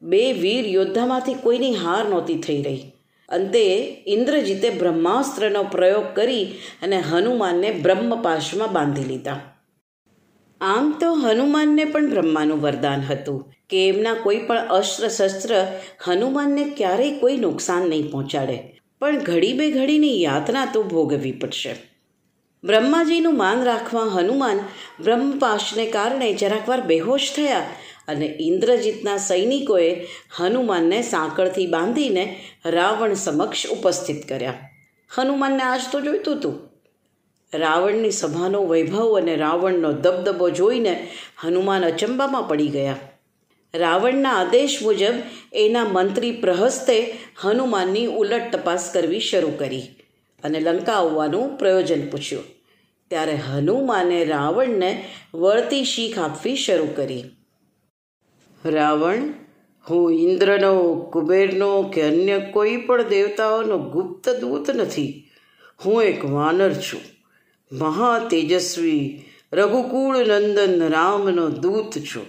બે 0.03 0.33
વીર 0.33 0.67
યોદ્ધામાંથી 0.67 1.35
કોઈની 1.35 1.75
હાર 1.75 2.09
નહોતી 2.09 2.35
થઈ 2.35 2.63
રહી. 2.63 2.93
અંતે 3.29 3.63
ઇન્દ્રજીતે 4.07 4.71
બ્રહ્માસ્ત્રનો 4.71 5.63
પ્રયોગ 5.63 6.05
કરી 6.15 6.45
અને 6.83 6.99
હનુમાનને 7.01 7.71
બ્રહ્મપાશમાં 7.71 8.73
બાંધી 8.73 9.05
લીધા. 9.05 9.41
આમ 10.61 10.95
તો 11.01 11.13
હનુમાનને 11.13 11.85
પણ 11.85 12.11
બ્રહ્માનું 12.11 12.61
વરદાન 12.61 13.01
હતું 13.01 13.53
કે 13.71 13.89
એમના 13.89 14.15
કોઈ 14.15 14.39
પણ 14.39 14.59
અસ્ત્ર 14.59 15.09
શસ્ત્ર 15.09 15.67
હનુમાનને 16.05 16.65
ક્યારેય 16.65 17.19
કોઈ 17.19 17.37
નુકસાન 17.37 17.83
નહીં 17.83 18.11
પહોંચાડે. 18.11 18.81
પણ 19.01 19.19
ઘડી 19.19 19.53
બે 19.53 19.71
ઘડીની 19.71 20.23
યાતના 20.23 20.67
તો 20.67 20.83
ભોગવવી 20.83 21.33
પડશે. 21.33 21.75
બ્રહ્માજીનું 22.65 23.37
માન 23.37 23.63
રાખવા 23.63 24.03
હનુમાન 24.03 24.59
બ્રહ્મપાશને 25.01 25.87
કારણે 25.87 26.33
જરાક 26.33 26.69
વાર 26.69 26.81
બેહોશ 26.81 27.33
થયા 27.37 27.63
અને 28.09 28.37
ઇન્દ્રજીતના 28.41 29.17
સૈનિકોએ 29.17 30.07
હનુમાનને 30.37 31.03
સાંકળથી 31.03 31.67
બાંધીને 31.67 32.41
રાવણ 32.67 33.15
સમક્ષ 33.15 33.67
ઉપસ્થિત 33.67 34.29
કર્યા. 34.29 34.55
હનુમાનને 35.15 35.63
આજ 35.63 35.81
તો 35.93 36.01
જોઈતું 36.01 36.37
હતું. 36.37 36.73
રાવણની 37.55 38.11
સભાનો 38.11 38.65
વૈભવ 38.65 39.21
અને 39.21 39.37
રાવણનો 39.37 39.93
દબદબો 39.93 40.51
જોઈને 40.51 41.07
હનુમાન 41.41 41.85
અચંબામાં 41.85 42.49
પડી 42.49 42.69
ગયા. 42.69 42.97
રાવણના 43.75 44.31
આદેશ 44.31 44.79
મુજબ 44.83 45.15
એના 45.53 45.85
મંત્રી 45.85 46.33
પ્રહસ્તે 46.33 47.15
હનુમાનની 47.37 48.07
ઉલટ 48.07 48.57
તપાસ 48.57 48.91
કરવી 48.95 49.21
શરૂ 49.21 49.51
કરી 49.59 49.83
અને 50.45 50.61
લંકા 50.61 50.93
આવવાનું 50.93 51.57
પ્રયોજન 51.57 52.09
પૂછ્યું. 52.09 52.45
ત્યારે 53.11 53.33
હનુમાને 53.33 54.25
રાવણને 54.25 55.05
વળતી 55.35 55.85
શીખ 55.85 56.19
આપવી 56.19 56.57
શરૂ 56.57 56.89
કરી. 56.97 57.25
રાવણ, 58.65 59.19
હું 59.91 60.13
ઇન્દ્રનો, 60.13 60.95
કુબેરનો 61.13 61.83
કે 61.83 62.03
અન્ય 62.03 62.39
કોઈ 62.53 62.77
પણ 62.77 63.03
દેવતાઓનો 63.03 63.79
ગુપ્ત 63.79 64.29
દૂત 64.29 64.71
નથી. 64.71 65.31
હું 65.87 66.03
એક 66.03 66.25
વાનર 66.25 66.75
છું. 66.75 67.01
મહા 67.73 68.19
તેજસ્વી 68.31 69.25
રઘુકુળ 69.53 70.17
નંદન 70.17 70.89
રામનો 70.89 71.49
દૂત 71.49 71.99
છું. 71.99 72.27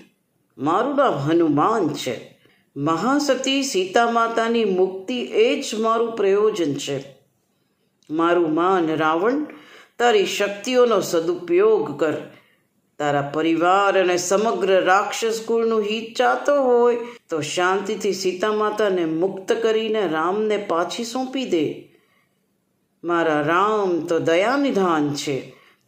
મારું 0.57 0.95
નામ 0.95 1.13
હનુમાન 1.13 1.89
છે. 1.89 2.41
મહાસતી 2.77 3.63
સીતા 3.63 4.11
માતાની 4.11 4.65
મુક્તિ 4.65 5.21
એ 5.21 5.61
જ 5.61 5.75
મારું 5.79 6.15
પ્રયોજન 6.15 6.73
છે. 6.73 7.03
મારું 8.09 8.53
માન 8.53 8.95
રાવણ, 8.95 9.45
તારી 9.99 10.25
શક્તિઓનો 10.25 11.01
સદુપયોગ 11.01 11.99
કર. 11.99 12.32
તારા 13.03 13.29
પરિવાર 13.33 14.01
અને 14.01 14.17
સમગ્ર 14.17 14.75
રાક્ષસ 14.83 15.39
કુળનું 15.45 15.81
હિત 15.81 16.11
ચાહતો 16.17 16.59
હોય, 16.63 16.97
તો 17.29 17.41
શાંતિથી 17.41 18.13
સીતા 18.13 18.53
માતાને 18.53 19.05
મુક્ત 19.05 19.53
કરીને 19.61 20.03
રામને 20.07 20.57
પાછી 20.57 21.03
સોંપી 21.03 21.45
દે. 21.45 21.65
મારા 23.03 23.41
રામ 23.41 23.99
તો 24.05 24.19
દયાનિધાન 24.19 25.13
છે, 25.13 25.37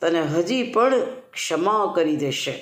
તને 0.01 0.21
હજી 0.21 0.63
પણ 0.71 0.93
ક્ષમા 1.33 1.91
કરી 1.95 2.17
દેશે. 2.17 2.55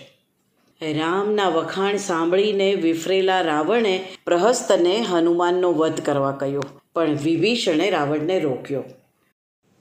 રામના 0.82 1.50
વખાણ 1.50 1.98
સાંભળીને 1.98 2.70
વિફરેલા 2.76 3.42
રાવણે 3.42 3.94
પ્રહસ્તને 4.26 4.96
હનુમાનનો 5.02 5.70
વધ 5.74 6.02
કરવા 6.02 6.32
કહ્યો, 6.32 6.64
પણ 6.96 7.22
વિભીષણે 7.24 7.90
રાવણને 7.90 8.40
રોક્યો. 8.40 8.84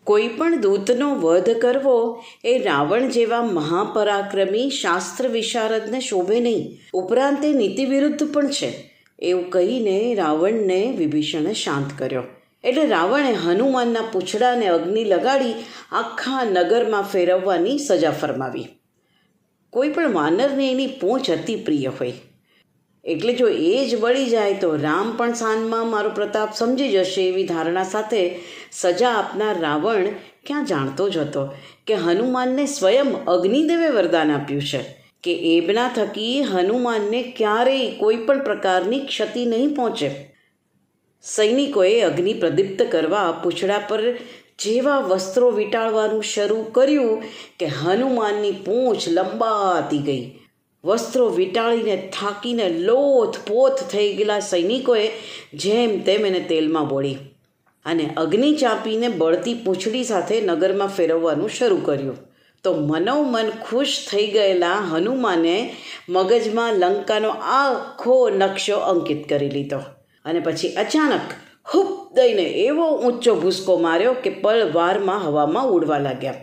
કોઈ 0.04 0.28
પણ 0.28 0.60
દૂતનો 0.60 1.14
વધ 1.14 1.50
કરવો 1.50 2.24
એ 2.44 2.58
રાવણ 2.58 3.08
જેવા 3.08 3.42
મહાપરાક્રમી 3.42 4.70
શાસ્ત્ર 4.70 5.28
વિશારદને 5.28 6.00
શોભે 6.00 6.40
નહીં. 6.40 6.78
ઉપરાંત 6.94 7.44
એ 7.44 7.52
નીતિ 7.52 7.84
વિરુદ્ધ 7.84 8.32
પણ 8.32 8.46
છે. 8.46 8.98
એવું 9.18 9.50
કહીને 9.50 10.14
રાવણને 10.14 10.94
વિભીષણે 10.98 11.54
શાંત 11.54 11.98
કર્યો. 11.98 12.22
એટલે 12.64 12.86
રાવણે 12.86 13.32
હનુમાનના 13.32 14.00
પૂંછડાને 14.12 14.66
અગ્નિ 14.66 15.04
લગાડી 15.04 15.52
આખા 15.92 16.44
નગરમાં 16.44 17.02
ફેરવવાની 17.02 17.78
સજા 17.78 18.10
ફરમાવી. 18.10 18.68
કોઈ 19.70 19.88
પણ 19.88 20.12
વાનરને 20.12 20.72
એની 20.72 20.86
પૂંછ 20.86 21.30
અતિ 21.30 21.56
પ્રિય 21.56 21.86
હોય. 21.86 22.12
એટલે 23.04 23.32
જો 23.34 23.48
એ 23.48 23.88
જ 23.90 24.00
બળી 24.00 24.26
જાય 24.26 24.54
તો 24.54 24.76
રામ 24.76 25.16
પણ 25.16 25.32
સાંજમાં 25.32 25.90
મારો 25.90 26.10
પ્રતાપ 26.10 26.54
સમજી 26.54 26.88
જશે 26.88 27.28
એવી 27.28 27.46
ધારણા 27.46 27.82
સાથે 27.82 28.38
સજા 28.72 29.10
આપનાર 29.10 29.60
રાવણ 29.60 30.06
ક્યાં 30.46 30.66
જાણતો 30.66 31.08
જ 31.08 31.18
હતો 31.18 31.54
કે 31.86 31.94
હનુમાનને 31.94 32.66
સ્વયં 32.66 33.24
અગ્નિદેવે 33.24 33.88
વરદાન 33.88 34.30
આપ્યું 34.30 34.62
છે. 34.62 35.02
કે 35.22 35.34
એબના 35.34 35.88
થકી 35.88 36.42
હનુમાનને 36.42 37.22
ક્યારેય 37.22 37.90
કોઈ 37.98 38.16
પણ 38.16 38.44
પ્રકારની 38.44 39.00
ક્ષતિ 39.00 39.46
નહીં 39.46 39.74
પહોંચે. 39.74 40.10
સૈનિકોએ 41.22 42.00
અગ્નિ 42.00 42.34
પ્રદીપ્ત 42.34 42.82
કરવા 42.82 43.32
પૂછડા 43.32 43.78
પર 43.88 44.12
જેવા 44.58 44.98
વસ્ત્રો 44.98 45.50
વીંટાળવાનું 45.50 46.22
શરૂ 46.22 46.62
કર્યું 46.62 47.22
કે 47.58 47.66
હનુમાનની 47.66 48.52
પૂંછ 48.52 48.98
લંબાતી 49.08 49.98
ગઈ. 49.98 50.30
વસ્ત્રો 50.84 51.28
વીંટાળીને 51.28 51.96
થાકીને 51.96 52.68
લોથ 52.68 53.36
પોથ 53.48 53.90
થઈ 53.90 54.12
ગયેલા 54.12 54.40
સૈનિકોએ 54.40 55.08
જેમ 55.54 56.00
તેમ 56.00 56.26
એને 56.26 56.40
તેલમાં 56.40 56.88
બોળી 56.88 57.14
અને 57.84 58.10
અગ્નિ 58.16 58.56
ચાપીને 58.56 59.08
બળતી 59.08 59.54
પૂંછડી 59.54 60.04
સાથે 60.04 60.40
નગરમાં 60.40 60.88
ફેરવવાનું 60.88 61.48
શરૂ 61.48 61.80
કર્યું. 61.84 62.16
તો 62.64 62.74
મનોમન 62.74 63.50
ખુશ 63.50 64.08
થઈ 64.10 64.26
ગયેલા 64.26 64.74
હનુમાને 64.74 65.74
મગજમાં 66.08 66.74
લંકાનો 66.74 67.28
આખો 67.28 68.30
નકશો 68.30 68.76
અંકિત 68.76 69.28
કરી 69.28 69.48
લીધો 69.48 69.78
અને 70.24 70.40
પછી 70.40 70.68
અચાનક 70.68 71.20
હુપ 71.74 72.14
દઈને 72.14 72.42
એવો 72.42 72.96
ઊંચો 72.96 73.34
ભૂસકો 73.34 73.76
માર્યો 73.76 74.12
કે 74.12 74.30
પળવારમાં 74.30 75.28
હવામાં 75.28 75.66
ઉડવા 75.66 75.98
લાગ્યા. 75.98 76.34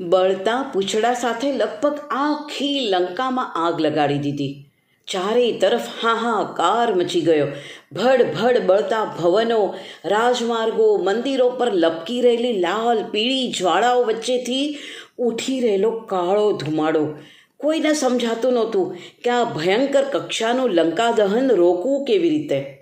બળતા 0.00 0.70
પૂંછડા 0.74 1.14
સાથે 1.14 1.52
લગભગ 1.52 1.98
આખી 2.10 2.80
લંકામાં 2.80 3.54
આગ 3.54 3.80
લગાડી 3.80 4.18
દીધી. 4.18 4.64
ચારેય 5.06 5.58
તરફ 5.58 5.80
હાહાકાર 6.02 6.94
મચી 6.94 7.20
ગયો. 7.20 7.46
ભડ 7.92 8.22
ભડ 8.22 8.66
બળતા 8.66 9.04
ભવનો, 9.04 9.74
રાજમાર્ગો, 10.04 10.96
મંદિરો 10.96 11.50
પર 11.50 11.74
લપકી 11.74 12.20
રહેલી 12.20 12.52
લાલ 12.52 13.02
પીળી 13.10 13.52
જ્વાળાઓ 13.52 14.02
વચ્ચેથી 14.02 14.78
ઉઠી 15.18 15.60
રહેલો 15.60 15.90
કાળો 15.90 16.52
ધુમાડો. 16.52 17.14
કોઈને 17.56 17.92
સમજાતું 17.92 18.52
નહોતું 18.52 18.96
કે 19.24 19.30
આ 19.30 19.44
ભયંકર 19.44 20.04
કક્ષાનું 20.04 20.70
લંકા 20.70 21.10
દહન 21.10 21.50
રોકવું 21.50 22.04
કેવી 22.04 22.30
રીતે? 22.30 22.79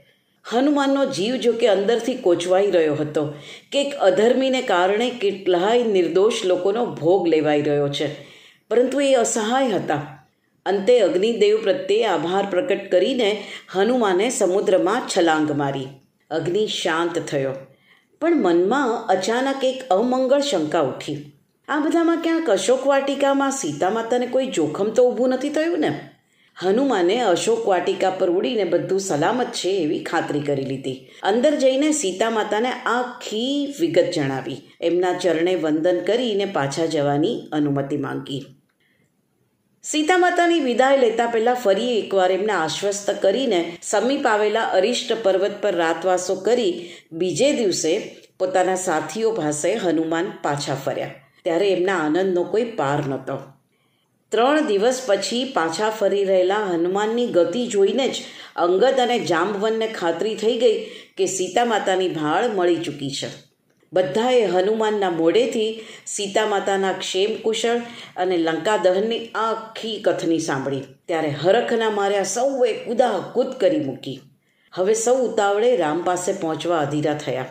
હનુમાનનો 0.52 1.04
જીવ 1.04 1.36
જો 1.36 1.52
કે 1.52 1.66
અંદરથી 1.66 2.14
કોચવાઈ 2.14 2.70
રહ્યો 2.70 2.94
હતો. 2.94 3.34
કે 3.72 3.82
એક 3.82 3.94
અધર્મીને 3.94 4.62
કારણે 4.62 5.10
કેટલાય 5.10 5.84
નિર્દોષ 5.84 6.32
લોકોનો 6.44 6.86
ભોગ 6.86 7.28
લેવાઈ 7.28 7.62
રહ્યો 7.62 7.88
છે. 7.88 8.22
પરંતુ 8.70 9.00
એ 9.00 9.14
અસહાય 9.14 9.68
હતા. 9.68 10.26
અંતે 10.66 11.00
અગ્નિદેવ 11.00 11.62
પ્રત્યે 11.62 12.04
આભાર 12.04 12.46
પ્રકટ 12.50 12.90
કરીને 12.90 13.44
હનુમાને 13.72 14.30
સમુદ્રમાં 14.30 15.02
છલાંગ 15.16 15.58
મારી. 15.58 15.88
અગ્નિ 16.30 16.66
શાંત 16.66 17.18
થયો. 17.18 17.52
પણ 18.20 18.42
મનમાં 18.42 19.06
અચાનક 19.06 19.64
એક 19.64 19.88
અમંગળ 19.90 20.40
શંકા 20.40 20.80
ઉઠી. 20.80 21.32
આ 21.68 21.78
બધામાં 21.78 22.22
ક્યાંક 22.22 22.50
અશોક 22.50 22.86
વાટિકામાં 22.86 23.50
સીતા 23.50 23.90
માતાને 23.90 24.26
કોઈ 24.26 24.46
જોખમ 24.46 24.90
તો 24.90 25.10
ઊભું 25.10 25.28
નથી 25.28 25.48
થયું 25.48 25.78
ને? 25.78 26.10
હનુમાને 26.62 27.20
અશોક 27.20 27.68
વાટિકા 27.68 28.10
પર 28.10 28.30
ઉડીને 28.30 28.64
બધું 28.64 29.00
સલામત 29.00 29.46
છે 29.46 29.68
એવી 29.68 30.04
ખાતરી 30.04 30.40
કરી 30.40 30.64
લીધી. 30.64 31.08
અંદર 31.22 31.54
જઈને 31.54 31.92
સીતા 31.92 32.30
માતાને 32.30 32.68
આખી 32.68 33.74
વિગત 33.80 34.04
જણાવી. 34.14 34.70
એમના 34.80 35.12
ચરણે 35.12 35.54
વંદન 35.54 36.00
કરીને 36.04 36.44
પાછા 36.44 36.86
જવાની 36.86 37.48
અનુમતિ 37.52 37.96
માંગી. 37.96 38.44
સીતા 39.82 40.18
માતાની 40.18 40.60
વિદાય 40.60 40.96
લેતા 40.96 41.26
પહેલાં 41.26 41.54
ફરી 41.54 41.98
એકવાર 41.98 42.32
એમને 42.32 42.52
આશ્વસ્ત 42.52 43.10
કરીને 43.22 43.78
સમીપ 43.82 44.26
આવેલા 44.26 44.62
અરિષ્ટ 44.62 45.12
પર્વત 45.22 45.62
પર 45.62 45.74
રાતવાસો 45.74 46.34
કરી 46.34 46.90
બીજે 47.12 47.52
દિવસે 47.52 48.16
પોતાના 48.38 48.74
સાથીઓ 48.74 49.30
પાસે 49.32 49.74
હનુમાન 49.74 50.32
પાછા 50.42 50.74
ફર્યા. 50.74 51.10
ત્યારે 51.44 51.68
એમના 51.68 51.96
આનંદનો 51.96 52.42
કોઈ 52.42 52.64
પાર 52.64 53.06
નહોતો. 53.06 53.57
ત્રણ 54.32 54.66
દિવસ 54.66 55.02
પછી 55.06 55.44
પાછા 55.44 55.90
ફરી 55.90 56.24
રહેલા 56.24 56.56
હનુમાનની 56.56 57.26
ગતિ 57.26 57.66
જોઈને 57.66 58.08
જ 58.08 58.16
અંગદ 58.56 59.00
અને 59.00 59.18
જાંબવનને 59.18 59.86
ખાતરી 59.86 60.34
થઈ 60.34 60.58
ગઈ 60.58 60.84
કે 61.16 61.26
સીતા 61.26 61.64
માતાની 61.64 62.08
ભાળ 62.08 62.48
મળી 62.48 62.76
ચૂકી 62.76 63.10
છે. 63.10 63.26
બધાએ 63.92 64.44
હનુમાનના 64.44 65.10
મોઢેથી 65.10 65.80
સીતા 66.06 66.46
માતાના 66.46 66.92
ક્ષેમ 66.92 67.36
કુશળ 67.42 67.76
અને 68.16 68.36
લંકા 68.36 68.76
દહનની 68.76 69.26
આખી 69.26 70.02
કથની 70.02 70.38
સાંભળી. 70.38 70.82
ત્યારે 71.06 71.28
હરખના 71.28 71.90
માર્યા 71.90 72.22
સૌએ 72.22 72.72
કુદાકૂદ 72.72 73.46
કરી 73.46 73.80
મૂકી. 73.80 74.20
હવે 74.74 74.94
સૌ 74.94 75.14
ઉતાવળે 75.14 75.76
રામ 75.76 76.02
પાસે 76.02 76.32
પહોંચવા 76.32 76.78
અધીરા 76.78 77.14
થયા. 77.14 77.44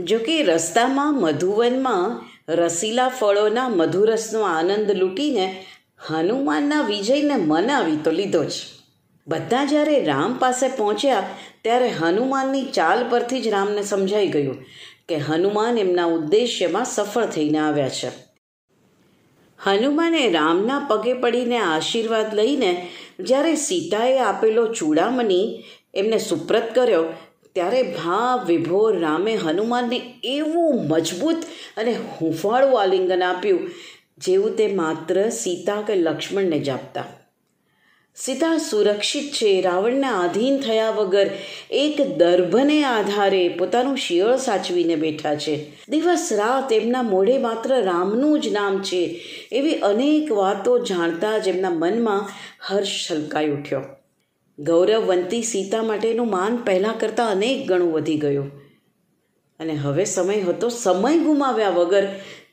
જોકે 0.00 0.42
રસ્તામાં, 0.42 1.20
મધુવનમાં 1.20 2.29
રસીલા 2.54 3.08
ફળોના 3.08 3.68
મધુરસનો 3.68 4.40
આનંદ 4.40 4.90
લૂંટીને 4.90 5.66
હનુમાનના 6.06 6.82
વિજયને 6.82 7.36
મનાવી 7.36 7.96
તો 7.96 8.10
લીધો 8.10 8.44
જ. 8.44 8.52
બધા 9.28 9.64
જ્યારે 9.64 10.04
રામ 10.04 10.38
પાસે 10.38 10.68
પહોંચ્યા, 10.68 11.28
ત્યારે 11.62 11.88
હનુમાનની 11.88 12.62
ચાલ 12.62 13.08
પરથી 13.10 13.40
જ 13.40 13.48
રામને 13.48 13.82
સમજાઈ 13.82 14.26
ગયું 14.26 14.64
કે 15.08 15.16
હનુમાન 15.16 15.78
એમના 15.78 16.04
ઉદ્દેશ્યમાં 16.04 16.84
સફળ 16.84 17.26
થઈને 17.26 17.58
આવ્યા 17.58 17.88
છે. 17.88 18.10
હનુમાને 19.62 20.28
રામના 20.28 20.86
પગે 20.88 21.12
પડીને 21.12 21.58
આશીર્વાદ 21.58 22.34
લઈને 22.34 22.88
જ્યારે 23.20 23.54
સીતાએ 23.54 24.18
આપેલો 24.18 24.66
ચૂડામણી 24.66 25.64
એમને 25.94 26.18
સુપ્રત 26.18 26.74
કર્યો 26.74 27.04
ત્યારે 27.54 27.82
ભાવ 27.82 28.46
વિભોર 28.46 28.98
રામે 28.98 29.34
હનુમાનને 29.34 30.00
એવું 30.24 30.88
મજબૂત 30.88 31.36
અને 31.76 31.96
હુંફાળું 32.20 32.82
આલિંગન 32.82 33.22
આપ્યું, 33.22 33.70
જેવું 34.18 34.56
તે 34.56 34.66
માત્ર 34.66 35.28
સીતા 35.28 35.82
કે 35.82 35.94
લક્ષ્મણને 35.94 36.58
જ 36.58 36.68
આપતા. 36.68 37.04
સીતા 38.16 38.58
સુરક્ષિત 38.58 39.32
છે, 39.32 39.60
રાવણને 39.60 40.06
આધીન 40.06 40.60
થયા 40.60 40.90
વગર 40.90 41.30
એક 41.70 42.18
દર્ભને 42.18 42.84
આધારે 42.84 43.48
પોતાનું 43.48 43.96
શિયળ 43.96 44.36
સાચવીને 44.36 44.96
બેઠા 44.96 45.34
છે. 45.34 45.72
દિવસ 45.88 46.28
રાત 46.32 46.72
એમના 46.72 47.02
મોઢે 47.02 47.38
માત્ર 47.38 47.80
રામનું 47.80 48.40
જ 48.40 48.48
નામ 48.48 48.82
છે, 48.82 49.20
એવી 49.52 49.74
અનેક 49.74 50.32
વાતો 50.32 50.78
જાણતા 50.78 51.38
જ 51.38 51.48
એમના 51.48 51.70
મનમાં 51.70 52.28
હર્ષ 52.68 53.08
છલકાઈ 53.10 53.50
ઉઠ્યો. 53.50 53.82
ગૌરવવંતી 54.60 55.42
સીતા 55.42 55.82
માટેનું 55.82 56.30
માન 56.30 56.56
પહેલાં 56.56 56.98
કરતાં 56.98 57.30
અનેક 57.30 57.68
ગણું 57.68 57.92
વધી 57.92 58.16
ગયું. 58.16 58.50
અને 59.60 59.72
હવે 59.72 60.04
સમય 60.04 60.40
હતો 60.40 60.68
સમય 60.68 61.18
ગુમાવ્યા 61.18 61.68
વગર 61.68 62.06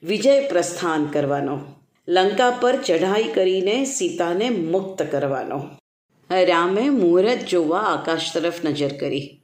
વિજય 0.03 0.47
પ્રસ્થાન 0.47 1.05
કરવાનો. 1.05 1.59
લંકા 2.07 2.49
પર 2.49 2.75
ચઢાઈ 2.75 3.23
કરીને 3.23 3.85
સીતાને 3.85 4.49
મુક્ત 4.49 5.01
કરવાનો. 5.11 5.69
રામે 6.31 6.89
મુહૂર્ત 6.89 7.47
જોવા 7.49 7.79
આકાશ 7.79 8.33
તરફ 8.33 8.65
નજર 8.65 8.87
કરી. 8.87 9.41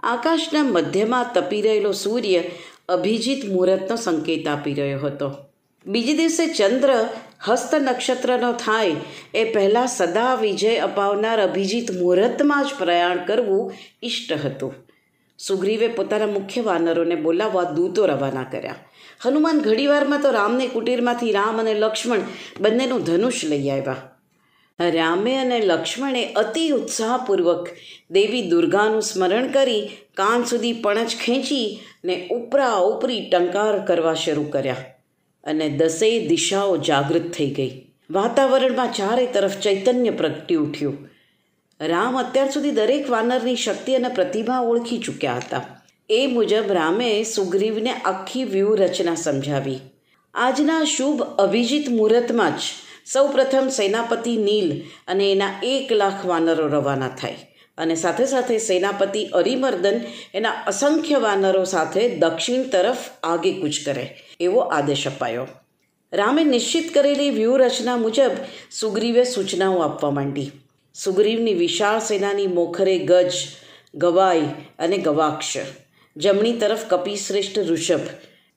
આકાશના 0.00 0.62
મધ્યમાં 0.62 1.30
તપી 1.34 1.62
રહેલો 1.62 1.92
સૂર્ય 1.92 2.42
અભિજીત 2.88 3.44
મુહૂર્તનો 3.44 3.96
સંકેત 3.96 4.48
આપી 4.48 4.74
રહ્યો 4.74 4.98
હતો. 4.98 5.32
બીજે 5.86 6.12
દિવસે 6.12 6.46
ચંદ્ર 6.46 7.08
હસ્ત 7.42 7.74
નક્ષત્રનો 7.74 8.52
થાય 8.52 8.92
એ 9.34 9.52
પહેલાં 9.52 9.86
સદા 9.86 10.34
વિજય 10.34 10.76
અપાવનાર 10.76 11.40
અભિજીત 11.40 11.90
મુહૂર્તમાં 11.90 12.64
જ 12.64 12.68
પ્રયાણ 12.78 13.16
કરવું 13.16 13.72
ઇષ્ટ 14.02 14.46
હતું. 14.46 14.74
સુગ્રીવે 15.38 15.88
પોતાના 15.88 16.26
મુખ્ય 16.26 16.60
વાનરોને 16.60 17.14
બોલાવવા 17.14 17.62
દૂતો 17.62 18.06
રવાના 18.06 18.42
કર્યા. 18.42 18.74
હનુમાન 19.24 19.60
ઘડીવારમાં 19.60 20.22
તો 20.22 20.30
રામની 20.30 20.66
કુટીરમાંથી 20.66 21.32
રામ 21.32 21.60
અને 21.60 21.74
લક્ષ્મણ 21.74 22.18
બંનેનું 22.60 23.04
ધનુષ 23.04 23.44
લઈ 23.44 23.68
આવ્યા. 23.68 23.96
રામે 24.80 25.36
અને 25.36 25.60
લક્ષ્મણે 25.60 26.32
અતિ 26.32 26.70
ઉત્સાહપૂર્વક 26.70 27.68
દેવી 28.10 28.48
દુર્ગાનું 28.48 29.02
સ્મરણ 29.02 29.48
કરી 29.48 29.88
કાન 30.14 30.44
સુધી 30.44 30.72
પણજ 30.72 31.16
ખેંચી 31.16 31.80
ને 32.04 32.28
ઉપરા 32.28 32.74
ઉપરી 32.74 33.30
ટંકાર 33.30 33.86
કરવા 33.86 34.14
શરૂ 34.14 34.44
કર્યા. 34.44 34.93
અને 35.44 35.68
દસેય 35.68 36.26
દિશાઓ 36.26 36.76
જાગૃત 36.76 37.32
થઈ 37.32 37.50
ગઈ. 37.50 37.86
વાતાવરણમાં 38.10 38.92
ચારે 38.92 39.26
તરફ 39.26 39.60
ચૈતન્ય 39.60 40.10
પ્રગટી 40.10 40.54
ઉઠ્યું. 40.54 41.08
રામ 41.80 42.18
અત્યાર 42.18 42.50
સુધી 42.50 42.70
દરેક 42.70 43.10
વાનરની 43.10 43.56
શક્તિ 43.56 43.94
અને 43.94 44.08
પ્રતિભા 44.08 44.60
ઓળખી 44.60 44.98
ચૂક્યા 44.98 45.34
હતા. 45.34 45.82
એ 46.10 46.26
મુજબ 46.26 46.72
રામે 46.72 47.22
સુગ્રીવને 47.22 47.92
આખી 47.92 48.44
વ્યૂહરચના 48.44 49.14
સમજાવી. 49.14 49.80
આજના 50.34 50.84
શુભ 50.84 51.22
અભિજીત 51.22 51.88
મુહૂર્તમાં 51.88 52.50
જ 52.50 52.60
સૌપ્રથમ 53.12 53.68
સેનાપતિ 53.68 54.36
નીલ 54.36 54.82
અને 55.08 55.32
એના 55.32 55.60
એક 55.62 55.92
લાખ 55.92 56.26
વાનરો 56.26 56.66
રવાના 56.66 57.08
થાય. 57.08 57.36
અને 57.78 57.94
સાથે 57.94 58.26
સાથે 58.26 58.58
સેનાપતિ 58.58 59.24
અરિમર્દન 59.24 60.00
એના 60.34 60.50
અસંખ્ય 60.50 61.18
વાનરો 61.18 61.64
સાથે 61.64 62.08
દક્ષિણ 62.08 62.62
તરફ 62.62 62.96
આગેકૂચ 63.22 63.72
કરે. 63.84 64.16
એવો 64.40 64.60
આદેશ 64.60 65.06
અપાયો. 65.06 65.46
રામે 66.12 66.44
નિશ્ચિત 66.44 66.94
કરેલી 66.94 67.30
વ્યૂહરચના 67.30 67.96
મુજબ 67.96 68.30
સુગ્રીવે 68.70 69.24
સૂચનાઓ 69.24 69.78
આપવા 69.78 70.10
માંડી. 70.10 70.50
સુગ્રીવની 70.94 71.54
વિશાળ 71.54 71.98
સેનાની 71.98 72.46
મોખરે 72.46 72.98
ગજ, 72.98 73.32
ગવાઈ 73.94 74.42
અને 74.78 74.98
ગવાક્ષ, 74.98 75.56
જમણી 76.16 76.52
તરફ 76.52 76.84
કપિશ્રેષ્ઠ 76.88 77.58
ઋષભ, 77.58 78.00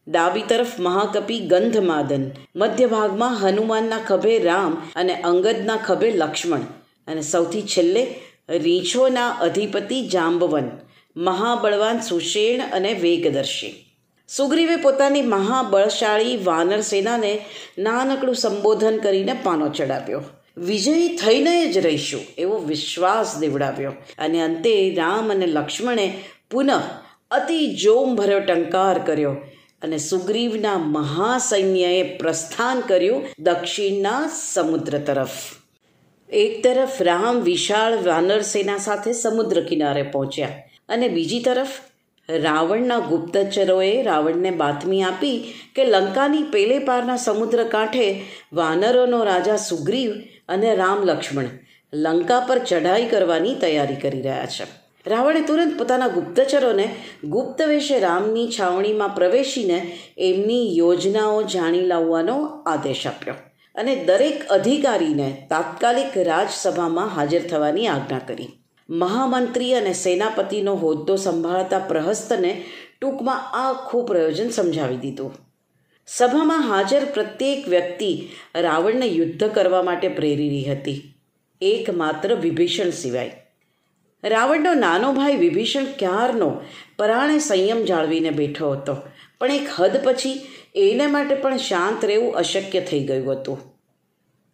ડાબી 0.08 0.42
તરફ 0.42 0.80
મહાકપી 0.80 1.40
ગંધમાદન, 1.40 2.32
મધ્ય 2.56 2.86
ભાગમાં 2.86 3.40
હનુમાનના 3.40 3.98
ખભે 3.98 4.40
રામ 4.40 4.90
અને 4.96 5.22
અંગદના 5.22 5.78
ખભે 5.78 6.12
લક્ષ્મણ 6.12 6.60
અને 7.08 7.22
સૌથી 7.22 7.62
છેલ્લે 7.62 8.16
રીંછોના 8.50 9.30
અધિપતિ 9.30 10.08
જાંબવન, 10.08 10.72
મહાબળવાન 11.18 12.00
સુષેણ 12.00 12.62
અને 12.72 12.94
વેગદર્શી. 12.94 13.87
સુગ્રીવે 14.28 14.76
પોતાની 14.76 15.22
મહાબળશાળી 15.22 16.38
વાનર 16.38 16.82
સેનાને 16.82 17.46
નાનકડું 17.78 18.36
સંબોધન 18.36 18.98
કરીને 18.98 19.34
પાનો 19.44 19.70
ચડાવ્યો. 19.70 20.24
વિજયી 20.58 21.08
થઈને 21.08 21.72
જ 21.72 21.78
રહીશું 21.78 22.22
એવો 22.38 22.58
વિશ્વાસ 22.58 23.38
દેવડાવ્યો. 23.38 23.92
અને 24.18 24.42
અંતે 24.42 24.96
રામ 24.98 25.32
અને 25.32 25.46
લક્ષ્મણે 25.46 26.24
પુનઃ 26.52 26.72
અતિ 27.32 27.76
જોમભર્યો 27.76 28.40
ટંકાર 28.40 29.00
કર્યો 29.00 29.32
અને 29.82 29.98
સુગ્રીવના 29.98 30.78
મહાસૈન્યએ 30.78 32.18
પ્રસ્થાન 32.18 32.80
કર્યું 32.80 33.24
દક્ષિણના 33.40 34.30
સમુદ્ર 34.54 34.98
તરફ. 34.98 35.30
એક 36.30 36.64
તરફ 36.64 37.02
રામ 37.02 37.42
વિશાળ 37.42 38.04
વાનર 38.04 38.42
સેના 38.42 38.78
સાથે 38.78 39.14
સમુદ્ર 39.14 39.64
કિનારે 39.64 40.04
પહોંચ્યા 40.04 40.50
અને 40.90 41.08
બીજી 41.08 41.44
તરફ 41.44 41.68
રાવણના 42.30 43.00
ગુપ્તચરોએ 43.00 44.04
રાવણને 44.04 44.52
બાતમી 44.52 45.04
આપી 45.04 45.54
કે 45.76 45.86
લંકાની 45.86 46.44
પેલે 46.44 46.80
પારના 46.80 47.16
સમુદ્ર 47.16 47.64
કાંઠે 47.64 48.22
વાનરોનો 48.54 49.24
રાજા 49.24 49.56
સુગ્રીવ 49.56 50.12
અને 50.50 50.76
રામ 50.76 51.04
લક્ષ્મણ 51.04 51.48
લંકા 51.94 52.40
પર 52.40 52.58
ચઢાઈ 52.58 53.06
કરવાની 53.06 53.56
તૈયારી 53.56 53.96
કરી 53.96 54.22
રહ્યા 54.22 54.46
છે. 54.46 54.64
રાવણે 55.10 55.42
તુરંત 55.42 55.80
પોતાના 55.80 56.08
ગુપ્તચરોને 56.08 56.96
ગુપ્ત 57.24 57.62
વેશે 57.62 58.00
રામની 58.00 58.48
છાવણીમાં 58.60 59.16
પ્રવેશીને 59.16 59.98
એમની 60.18 60.78
યોજનાઓ 60.78 61.44
જાણી 61.44 61.86
લાવવાનો 61.86 62.64
આદેશ 62.66 63.08
આપ્યો 63.08 63.36
અને 63.76 63.96
દરેક 63.96 64.48
અધિકારીને 64.50 65.48
તાત્કાલિક 65.50 66.18
રાજસભામાં 66.18 67.08
હાજર 67.08 67.42
થવાની 67.42 67.88
આજ્ઞા 67.88 68.20
કરી. 68.28 68.50
મહામંત્રી 68.90 69.74
અને 69.74 69.94
સેનાપતિનો 69.94 70.76
હોદ્દો 70.76 71.16
સંભાળતા 71.16 71.80
પ્રહસ્તને 71.80 72.64
ટૂંકમાં 73.02 73.42
આખું 73.54 74.06
પ્રયોજન 74.06 74.50
સમજાવી 74.50 74.98
દીધું. 74.98 75.34
સભામાં 76.08 76.68
હાજર 76.70 77.06
પ્રત્યેક 77.06 77.68
વ્યક્તિ 77.68 78.30
રાવણને 78.56 79.06
યુદ્ધ 79.06 79.44
કરવા 79.44 79.84
માટે 79.84 80.08
પ્રેરી 80.08 80.50
રહી 80.50 80.64
હતી. 80.64 81.14
એકમાત્ર 81.62 82.36
વિભીષણ 82.36 82.90
સિવાય. 82.90 83.32
રાવણનો 84.24 84.74
નાનો 84.74 85.14
ભાઈ 85.14 85.36
વિભીષણ 85.36 85.86
ક્યારનો 85.86 86.62
પરાણે 86.98 87.40
સંયમ 87.40 87.84
જાળવીને 87.84 88.30
બેઠો 88.30 88.70
હતો, 88.72 88.96
પણ 89.40 89.52
એક 89.52 89.68
હદ 89.80 90.00
પછી 90.04 90.48
એને 90.76 91.08
માટે 91.08 91.36
પણ 91.36 91.58
શાંત 91.58 92.06
રહેવું 92.06 92.36
અશક્ય 92.36 92.82
થઈ 92.82 93.04
ગયું 93.06 93.32
હતું. 93.32 93.60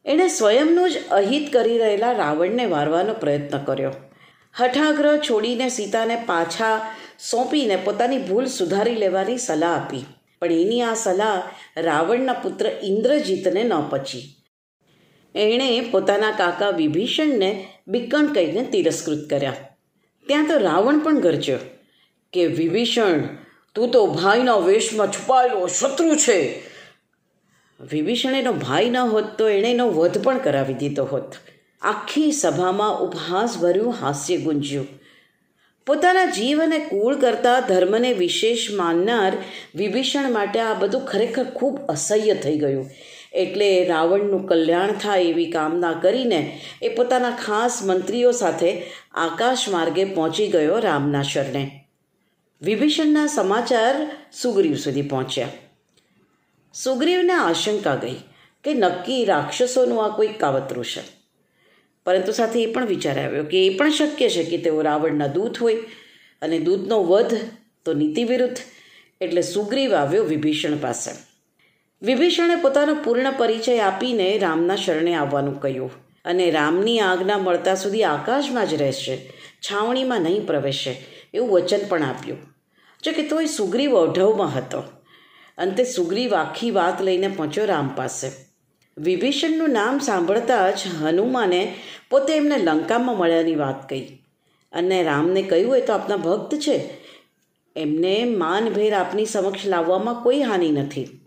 એણે 0.06 0.28
સ્વયંનું 0.28 0.92
જ 0.92 0.94
અહિત 1.12 1.54
કરી 1.54 1.78
રહેલા 1.78 2.12
રાવણને 2.12 2.66
વારવાનો 2.66 3.14
પ્રયત્ન 3.14 3.58
કર્યો. 3.58 3.92
હઠાગ્રહ 4.60 5.18
છોડીને 5.18 5.70
સીતાને 5.70 6.16
પાછા 6.16 6.96
સોંપીને 7.32 7.76
પોતાની 7.76 8.18
ભૂલ 8.18 8.46
સુધારી 8.46 8.96
લેવાની 8.96 9.38
સલાહ 9.38 9.84
આપી. 9.84 10.06
પણ 10.40 10.52
એની 10.52 10.82
આ 10.82 10.94
સલાહ 10.94 11.42
રાવણના 11.78 12.34
પુત્ર 12.34 12.66
ઇન્દ્રજીતને 12.84 13.64
ન 13.64 13.72
પચી 13.90 14.24
એણે 15.36 15.82
પોતાના 15.92 16.32
કાકા 16.32 16.70
વિભીષણને 16.70 17.68
બિકણ 17.88 18.26
કહીને 18.26 18.64
તિરસ્કૃત 18.64 19.30
કર્યા. 19.30 19.56
ત્યાં 20.28 20.48
તો 20.48 20.58
રાવણ 20.58 21.00
પણ 21.00 21.20
ગરજ્યો 21.20 21.58
કે, 22.34 22.46
વિભીષણ, 22.48 23.24
તું 23.76 23.92
તો 23.92 24.08
ભાઈના 24.08 24.56
વેશમાં 24.56 25.08
છુપાયેલો 25.08 25.68
શત્રુ 25.68 26.16
છે. 26.16 26.60
વિભીષણ 27.82 28.36
એનો 28.36 28.54
ભાઈ 28.54 28.90
ન 28.90 28.98
હોત 28.98 29.38
તો 29.38 29.50
એણે 29.50 29.72
એનો 29.72 29.90
વધ 29.90 30.24
પણ 30.24 30.38
કરાવી 30.38 30.74
દીધો 30.74 31.06
હોત. 31.06 31.34
આખી 31.84 32.32
સભામાં 32.32 33.00
ઉપહાસભર્યું 33.00 33.94
હાસ્ય 33.94 34.38
ગુંજ્યું. 34.38 34.88
પોતાના 35.88 36.26
જીવ 36.26 36.64
અને 36.64 36.80
કુળ 36.80 37.16
કરતાં 37.16 37.64
ધર્મને 37.68 38.14
વિશેષ 38.14 38.72
માનનાર 38.72 39.34
વિભીષણ 39.76 40.32
માટે 40.32 40.60
આ 40.60 40.74
બધું 40.74 41.02
ખરેખર 41.02 41.44
ખૂબ 41.44 41.80
અસહ્ય 41.90 42.34
થઈ 42.34 42.58
ગયું. 42.58 42.90
એટલે 43.34 43.86
રાવણનું 43.86 44.48
કલ્યાણ 44.48 44.92
થાય 44.92 45.22
એવી 45.22 45.52
કામના 45.52 45.94
કરીને 45.94 46.60
એ 46.82 46.90
પોતાના 46.90 47.30
ખાસ 47.30 47.84
મંત્રીઓ 47.84 48.32
સાથે 48.32 48.86
આકાશ 49.14 49.70
માર્ગે 49.70 50.06
પહોંચી 50.06 50.48
ગયો 50.48 50.80
રામના 50.80 51.22
શરણે. 51.22 51.86
વિભીષણના 52.62 53.28
સમાચાર 53.28 54.12
સુગ્રીવ 54.42 54.76
સુધી 54.76 55.02
પહોંચ્યા. 55.02 55.48
સુગ્રીવને 56.74 57.34
આશંકા 57.34 57.96
ગઈ 57.96 58.16
કે 58.64 58.74
નક્કી 58.74 59.26
રાક્ષસોનું 59.26 60.06
આ 60.06 60.16
કોઈ 60.16 60.28
કાવતરું 60.28 60.86
છે. 60.86 61.23
પરંતુ 62.06 62.32
સાથે 62.32 62.64
એ 62.64 62.72
પણ 62.74 62.86
વિચાર 62.86 63.26
આવ્યો 63.26 63.44
કે 63.44 63.66
એ 63.66 63.78
પણ 63.78 63.90
શક્ય 63.90 64.30
છે 64.30 64.44
કે 64.44 64.58
તેઓ 64.58 64.82
રાવણના 64.82 65.28
દૂત 65.28 65.58
હોય 65.58 65.76
અને 66.42 66.60
દૂધનો 66.60 67.04
વધ 67.04 67.34
તો 67.86 67.94
નીતિ 67.94 68.24
વિરુદ્ધ, 68.24 68.58
એટલે 69.22 69.42
સુગ્રીવ 69.42 69.94
આવ્યો 69.96 70.24
વિભીષણ 70.24 70.78
પાસે. 70.78 71.12
વિભીષણે 72.02 72.56
પોતાનો 72.56 72.96
પૂર્ણ 72.96 73.32
પરિચય 73.32 73.80
આપીને 73.80 74.38
રામના 74.38 74.76
શરણે 74.76 75.14
આવવાનું 75.14 75.62
કહ્યું 75.62 75.92
અને 76.26 76.52
રામની 76.52 77.00
આજ્ઞા 77.00 77.38
મળતા 77.38 77.76
સુધી 77.76 78.04
આકાશમાં 78.04 78.68
જ 78.68 78.74
રહેશે, 78.74 79.18
છાવણીમાં 79.62 80.22
નહીં 80.22 80.46
પ્રવેશે, 80.46 80.98
એવું 81.34 81.50
વચન 81.50 81.88
પણ 81.90 82.04
આપ્યું. 82.04 82.38
જો 83.04 83.12
કે 83.12 83.24
તોય 83.24 83.46
સુગ્રીવ 83.46 83.94
ઓઢવમાં 83.94 84.56
હતો. 84.56 84.84
અંતે 85.58 85.84
સુગ્રીવ 85.84 86.36
આખી 86.36 86.72
વાત 86.72 87.02
લઈને 87.02 87.28
પહોંચ્યો 87.28 87.66
રામ 87.66 87.96
પાસે. 87.96 88.53
વિભીષણનું 88.98 89.70
નામ 89.70 90.00
સાંભળતા 90.00 90.72
જ 90.72 90.80
હનુમાને 91.02 91.76
પોતે 92.10 92.34
એમને 92.34 92.58
લંકામાં 92.58 93.18
મળ્યાની 93.18 93.56
વાત 93.56 93.90
કહી. 93.90 94.18
અને 94.72 95.04
રામને 95.04 95.42
કહ્યું, 95.42 95.78
એ 95.78 95.82
તો 95.82 95.94
આપના 95.94 96.18
ભક્ત 96.18 96.56
છે. 96.56 96.90
એમને 97.76 98.24
માનભેર 98.24 98.94
આપની 98.94 99.26
સમક્ષ 99.26 99.66
લાવવામાં 99.66 100.24
કોઈ 100.24 100.42
હાનિ 100.42 100.72
નથી. 100.72 101.20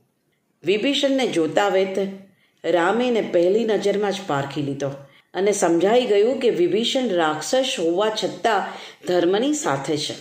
વિભીષણને 0.65 1.27
જોતા 1.27 1.69
વેત 1.69 1.99
રામે 2.65 3.09
એને 3.09 3.21
પહેલી 3.21 3.65
નજરમાં 3.65 4.13
જ 4.13 4.15
પારખી 4.27 4.63
લીધો 4.63 4.91
અને 5.35 5.53
સમજાઈ 5.53 6.07
ગયું 6.07 6.41
કે 6.41 6.51
વિભીષણ 6.51 7.09
રાક્ષસ 7.09 7.77
હોવા 7.79 8.11
છતાં 8.11 8.63
ધર્મની 9.07 9.55
સાથે 9.55 9.97
છે. 9.97 10.15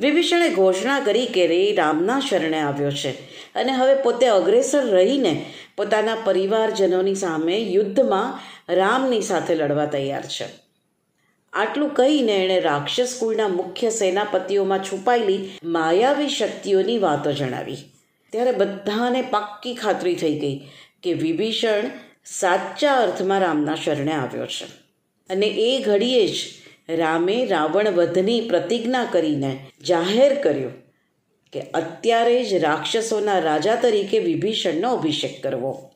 વિભીષણે 0.00 0.48
ઘોષણા 0.48 1.00
કરી 1.00 1.26
કે 1.26 1.46
રે, 1.46 1.74
રામના 1.74 2.20
શરણે 2.20 2.58
આવ્યો 2.58 2.90
છે 2.90 3.10
અને 3.54 3.72
હવે 3.72 3.94
પોતે 3.94 4.26
અગ્રેસર 4.26 4.86
રહીને 4.86 5.44
પોતાના 5.78 6.16
પરિવારજનોની 6.24 7.14
સામે 7.14 7.58
યુદ્ધમાં 7.58 8.40
રામની 8.74 9.20
સાથે 9.20 9.54
લડવા 9.54 9.86
તૈયાર 9.86 10.22
છે. 10.22 10.46
આટલું 11.52 11.94
કહીને 11.94 12.32
એણે 12.32 12.60
રાક્ષસ 12.60 13.16
કુળના 13.20 13.48
મુખ્ય 13.48 13.90
સેનાપતિઓમાં 13.90 14.84
છુપાયેલી 14.84 15.50
માયાવી 15.64 16.28
શક્તિઓની 16.28 16.98
વાતો 16.98 17.32
જણાવી. 17.32 17.76
ત્યારે 18.32 18.52
બધાને 18.52 19.22
પાક્કી 19.22 19.74
ખાતરી 19.74 20.14
થઈ 20.14 20.38
ગઈ 20.38 20.60
કે 21.02 21.12
વિભીષણ 21.12 21.90
સાચા 22.24 22.94
અર્થમાં 22.94 23.40
રામના 23.40 23.74
શરણે 23.74 24.12
આવ્યો 24.12 24.46
છે. 24.46 24.64
અને 25.30 25.46
એ 25.46 25.82
ઘડીએ 25.82 26.26
જ 26.26 26.34
રામે 26.88 27.44
રાવણ 27.44 27.90
વધની 27.90 28.40
પ્રતિજ્ઞા 28.40 29.04
કરીને 29.12 29.66
જાહેર 29.86 30.34
કર્યું 30.42 30.87
કે 31.52 31.60
અત્યારે 31.60 32.44
જ 32.44 32.54
રાક્ષસોના 32.54 33.38
રાજા 33.38 33.74
તરીકે 33.74 34.18
વિભીષણનો 34.18 34.92
અભિષેક 34.92 35.42
કરવો. 35.42 35.90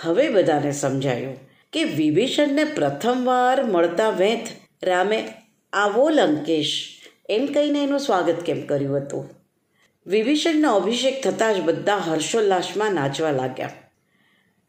હવે 0.00 0.28
બધાને 0.28 0.72
સમજાયું 0.72 1.36
કે 1.72 1.84
વિભીષણને 1.84 2.64
પ્રથમવાર 2.64 3.64
મળતા 3.64 4.10
વેંત 4.10 4.46
રામે 4.82 5.28
આવો 5.72 6.08
લંકેશ, 6.08 7.00
એમ 7.30 7.46
કહીને 7.46 7.82
એનું 7.82 8.00
સ્વાગત 8.00 8.34
કેમ 8.34 8.66
કર્યું 8.66 8.96
હતું? 8.96 9.30
વિભીષણનો 10.06 10.74
અભિષેક 10.74 11.24
થતાં 11.24 11.54
જ 11.54 11.60
બધા 11.60 11.96
હર્ષોલ્લાસમાં 11.96 12.92
નાચવા 12.92 13.30
લાગ્યા. 13.30 13.70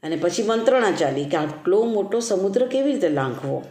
અને 0.03 0.15
પછી 0.15 0.43
મંત્રણા 0.43 0.91
ચાલી 0.91 1.25
કે 1.25 1.37
આટલો 1.37 1.85
મોટો 1.85 2.19
સમુદ્ર 2.19 2.67
કેવી 2.67 2.91
રીતે 2.91 3.09
લાંઘવો? 3.09 3.63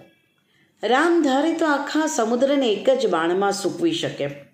રામ 0.83 1.23
ધારે 1.23 1.55
તો 1.55 1.67
આખા 1.67 2.07
સમુદ્રને 2.07 2.69
એક 2.69 2.91
જ 2.91 3.07
બાણમાં 3.07 3.53
સૂકવી 3.53 3.93
શકે. 3.93 4.48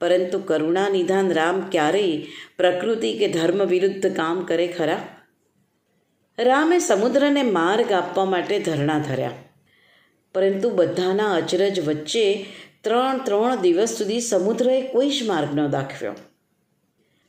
પરંતુ 0.00 0.38
કરુણા 0.38 0.88
નિધાન 0.88 1.32
રામ 1.32 1.60
ક્યારેય 1.60 2.26
પ્રકૃતિ 2.56 3.18
કે 3.18 3.28
ધર્મ 3.28 3.64
વિરુદ્ધ 3.64 4.16
કામ 4.16 4.44
કરે 4.44 4.66
ખરા? 4.66 4.98
રામે 6.38 6.78
સમુદ્રને 6.78 7.42
માર્ગ 7.42 7.92
આપવા 7.92 8.24
માટે 8.24 8.58
ધરણા 8.58 8.98
ધર્યા. 8.98 9.30
પરંતુ 10.34 10.70
બધાના 10.70 11.34
અચરજ 11.34 11.88
વચ્ચે 11.88 12.46
ત્રણ 12.80 13.18
ત્રણ 13.18 13.56
દિવસ 13.56 13.88
સુધી 13.88 14.20
સમુદ્રએ 14.20 14.80
કોઈ 14.80 15.10
જ 15.10 15.22
માર્ગ 15.26 15.54
ન 15.54 15.66
દાખવ્યો. 15.66 16.14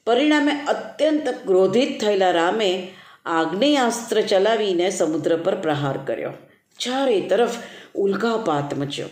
પરિણામે 0.06 0.52
અત્યંત 0.52 1.30
ક્રોધિત 1.30 2.02
થયેલા 2.02 2.32
રામે 2.32 2.88
આગ્નેયાસ્ત્ર 3.26 4.22
ચલાવીને 4.22 4.90
સમુદ્ર 4.90 5.38
પર 5.38 5.56
પ્રહાર 5.56 5.98
કર્યો. 5.98 6.34
ચારે 6.80 7.22
તરફ 7.22 7.50
ઉલ્કાપાત 7.96 8.78
મચ્યો. 8.78 9.08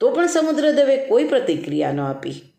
તો 0.00 0.10
પણ 0.10 0.26
સમુદ્રદેવે 0.26 0.96
કોઈ 0.96 1.24
પ્રતિક્રિયા 1.24 1.92
ન 1.92 2.00
આપી. 2.00 2.49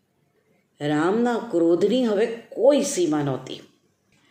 રામના 0.80 1.38
ક્રોધની 1.50 2.04
હવે 2.04 2.26
કોઈ 2.26 2.82
સીમા 2.82 3.22
નહોતી. 3.22 3.60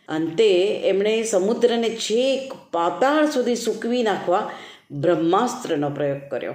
અંતે 0.08 0.48
એમણે 0.88 1.22
સમુદ્રને 1.22 1.88
છેક 1.88 2.52
પાતાળ 2.72 3.30
સુધી 3.30 3.56
સૂકવી 3.56 4.02
નાખવા 4.02 4.50
બ્રહ્માસ્ત્રનો 4.90 5.90
પ્રયોગ 5.90 6.30
કર્યો 6.30 6.54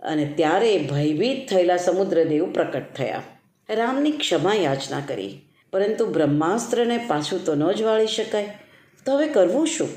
અને 0.00 0.24
ત્યારે 0.36 0.78
ભયભીત 0.78 1.48
થયેલા 1.50 1.76
સમુદ્રદેવ 1.76 2.52
પ્રકટ 2.52 2.94
થયા. 2.96 3.22
રામની 3.68 4.10
ક્ષમા 4.12 4.54
યાચના 4.54 5.02
કરી, 5.08 5.40
પરંતુ 5.72 6.06
બ્રહ્માસ્ત્રને 6.06 6.98
પાછું 7.08 7.44
તો 7.44 7.54
ન 7.54 7.72
જ 7.72 7.82
વાળી 7.82 8.06
શકાય. 8.06 8.58
તો 9.06 9.16
હવે 9.16 9.26
કરવું 9.26 9.66
શું? 9.66 9.88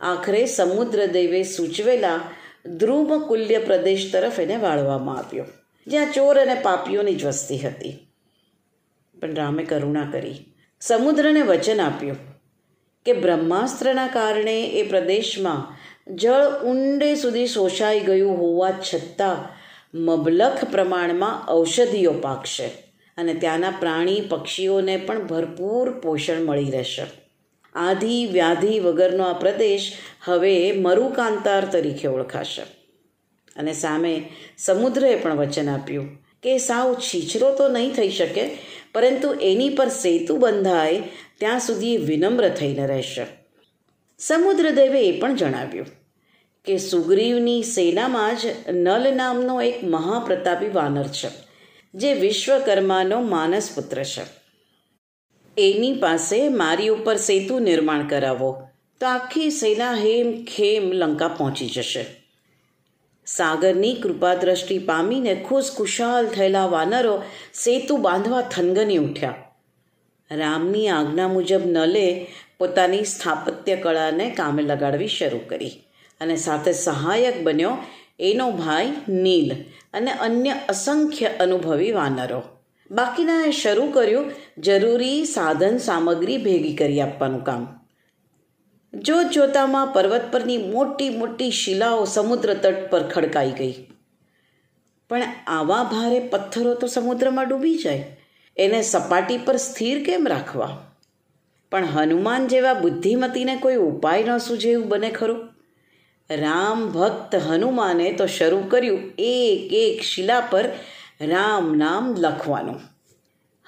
આખરે 0.00 0.46
સમુદ્રદેવે 0.46 1.42
સૂચવેલા 1.42 2.20
ધ્રુવકુલ્ય 2.66 3.58
પ્રદેશ 3.58 4.10
તરફ 4.12 4.40
એને 4.40 4.56
વાળવામાં 4.56 5.18
આવ્યો, 5.18 5.44
જ્યાં 5.86 6.12
ચોર 6.12 6.40
અને 6.40 6.54
પાપીઓની 6.54 7.14
જ 7.14 7.24
વસ્તી 7.24 7.58
હતી. 7.58 8.07
પણ 9.20 9.34
રામે 9.34 9.64
કરુણા 9.64 10.10
કરી. 10.12 10.44
સમુદ્રને 10.80 11.42
વચન 11.42 11.80
આપ્યું 11.80 12.16
કે 13.06 13.12
બ્રહ્માસ્ત્રના 13.12 14.06
કારણે 14.06 14.64
એ 14.64 14.82
પ્રદેશમાં 14.82 15.78
જળ 16.14 16.44
ઊંડે 16.64 17.14
સુધી 17.14 17.46
શોષાઈ 17.46 18.00
ગયું 18.00 18.38
હોવા 18.38 18.70
છતાં 18.70 19.58
મબલખ 19.98 20.64
પ્રમાણમાં 20.64 21.52
ઔષધિઓ 21.52 22.12
પાકશે 22.12 22.66
અને 23.18 23.34
ત્યાંના 23.34 23.70
પ્રાણી 23.70 24.20
પક્ષીઓને 24.20 24.96
પણ 24.96 25.26
ભરપૂર 25.26 25.90
પોષણ 26.00 26.44
મળી 26.44 26.70
રહેશે. 26.70 27.06
આધિ 27.74 28.26
વ્યાધિ 28.26 28.80
વગરનો 28.80 29.24
આ 29.24 29.32
પ્રદેશ 29.32 29.92
હવે 30.24 30.72
મરુકાંતાર 30.72 31.64
તરીકે 31.64 32.08
ઓળખાશે. 32.08 32.62
અને 33.56 33.72
સામે 33.72 34.30
સમુદ્રએ 34.58 35.16
પણ 35.16 35.36
વચન 35.36 35.68
આપ્યું 35.68 36.08
કે 36.42 36.58
સાવ 36.58 36.94
છીછરો 36.94 37.54
તો 37.54 37.68
નહીં 37.68 37.92
થઈ 37.92 38.08
શકે 38.10 38.58
પરંતુ 38.94 39.34
એની 39.34 39.68
પર 39.68 39.88
સેતુ 39.88 40.36
બંધાય, 40.36 41.02
ત્યાં 41.38 41.60
સુધી 41.60 41.96
વિનમ્ર 41.96 42.48
થઈને 42.48 42.86
રહેશે. 42.86 43.26
સમુદ્રદેવે 44.18 45.08
એ 45.08 45.20
પણ 45.20 45.36
જણાવ્યું 45.36 45.86
કે 46.64 46.78
સુગ્રીવની 46.78 47.62
સેનામાં 47.62 48.36
જ 48.36 48.46
નલ 48.68 49.14
નામનો 49.14 49.62
એક 49.62 49.84
મહાપ્રતાપી 49.84 50.68
વાનર 50.68 51.06
છે, 51.06 51.28
જે 51.94 52.14
વિશ્વકર્માનો 52.14 53.20
માનસ 53.20 53.70
પુત્ર 53.74 54.04
છે. 54.04 54.22
એની 55.56 55.92
પાસે 55.92 56.48
મારી 56.48 56.88
ઉપર 56.88 57.16
સેતુ 57.16 57.58
નિર્માણ 57.58 58.06
કરાવો, 58.06 58.62
તો 59.00 59.06
આખી 59.06 59.50
સેના 59.50 59.94
હેમ 59.94 60.44
ખેમ 60.44 60.92
લંકા 60.92 61.28
પહોંચી 61.28 61.68
જશે. 61.68 62.06
સાગરની 63.36 63.94
કૃપાદ્રષ્ટિ 63.94 64.78
પામીને 64.78 65.34
ખુશખુશાલ 65.48 66.26
થયેલા 66.26 66.66
વાનરો 66.66 67.22
સેતુ 67.54 67.96
બાંધવા 67.96 68.40
થનગની 68.40 68.96
ઉઠ્યા. 68.96 69.34
રામની 70.30 70.88
આજ્ઞા 70.88 71.28
મુજબ 71.28 71.60
નલે 71.66 72.26
પોતાની 72.58 73.04
સ્થાપત્ય 73.04 73.76
કળાને 73.76 74.30
કામે 74.30 74.62
લગાડવી 74.62 75.08
શરૂ 75.08 75.38
કરી 75.48 75.70
અને 76.20 76.36
સાથે 76.36 76.72
સહાયક 76.72 77.42
બન્યો 77.42 77.78
એનો 78.20 78.50
ભાઈ 78.50 78.92
નીલ 79.08 79.54
અને 79.92 80.10
અન્ય 80.10 80.50
અસંખ્ય 80.68 81.26
અનુભવી 81.26 81.92
વાનરો. 81.92 82.42
બાકીનાએ 82.90 83.50
શરૂ 83.50 83.86
કર્યું 83.86 84.32
જરૂરી 84.58 85.24
સાધન 85.24 85.78
સામગ્રી 85.78 86.38
ભેગી 86.38 86.76
કરી 86.76 87.00
આપવાનું 87.00 87.44
કામ. 87.44 87.77
જોત 88.94 89.26
જોતામાં 89.26 89.86
પર્વત 89.86 90.22
પરની 90.32 90.56
મોટી 90.56 91.10
મોટી 91.10 91.50
શિલાઓ 91.50 92.04
સમુદ્ર 92.04 92.54
તટ 92.54 92.90
પર 92.90 93.02
ખડકાઈ 93.02 93.50
ગઈ. 93.50 93.74
પણ 95.08 95.22
આવા 95.46 95.82
ભારે 95.82 96.20
પથ્થરો 96.20 96.74
તો 96.74 96.86
સમુદ્રમાં 96.86 97.48
ડૂબી 97.48 97.78
જાય. 97.78 98.16
એને 98.56 98.82
સપાટી 98.82 99.38
પર 99.38 99.56
સ્થિર 99.56 100.04
કેમ 100.04 100.26
રાખવા? 100.28 100.92
પણ 101.72 101.86
હનુમાન 101.86 102.46
જેવા 102.46 102.74
બુદ્ધિમતીને 102.74 103.56
કોઈ 103.56 103.76
ઉપાય 103.76 104.24
ન 104.24 104.38
સૂજે 104.38 104.70
એવું 104.70 104.88
બને 104.88 105.10
ખરું? 105.10 105.48
રામ 106.30 106.88
ભક્ત 106.88 107.34
હનુમાને 107.34 108.12
તો 108.12 108.26
શરૂ 108.26 108.62
કર્યું 108.68 108.98
એક 109.18 109.72
એક 109.72 110.02
શિલા 110.02 110.40
પર 110.40 110.64
રામ 111.20 111.74
નામ 111.74 112.14
લખવાનું. 112.18 112.80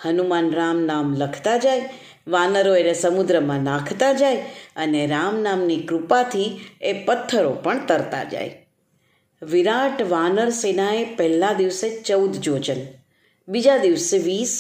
હનુમાન 0.03 0.51
રામ 0.51 0.85
નામ 0.85 1.15
લખતા 1.15 1.57
જાય 1.57 1.91
વાનરો 2.31 2.73
એને 2.77 2.95
સમુદ્રમાં 2.95 3.67
નાખતા 3.69 4.13
જાય 4.13 4.47
અને 4.77 5.03
રામ 5.07 5.37
નામની 5.43 5.85
કૃપાથી 5.89 6.49
એ 6.83 6.93
પથ્થરો 7.05 7.53
પણ 7.65 7.87
તરતા 7.87 8.25
જાય. 8.25 8.53
વિરાટ 9.43 10.03
વાનર 10.09 10.49
સેનાએ 10.63 11.05
પહેલા 11.17 11.53
દિવસે 11.53 11.87
ચૌદ 12.03 12.35
જોજન, 12.47 12.83
બીજા 13.49 13.79
દિવસે 13.79 14.19
વીસ, 14.19 14.55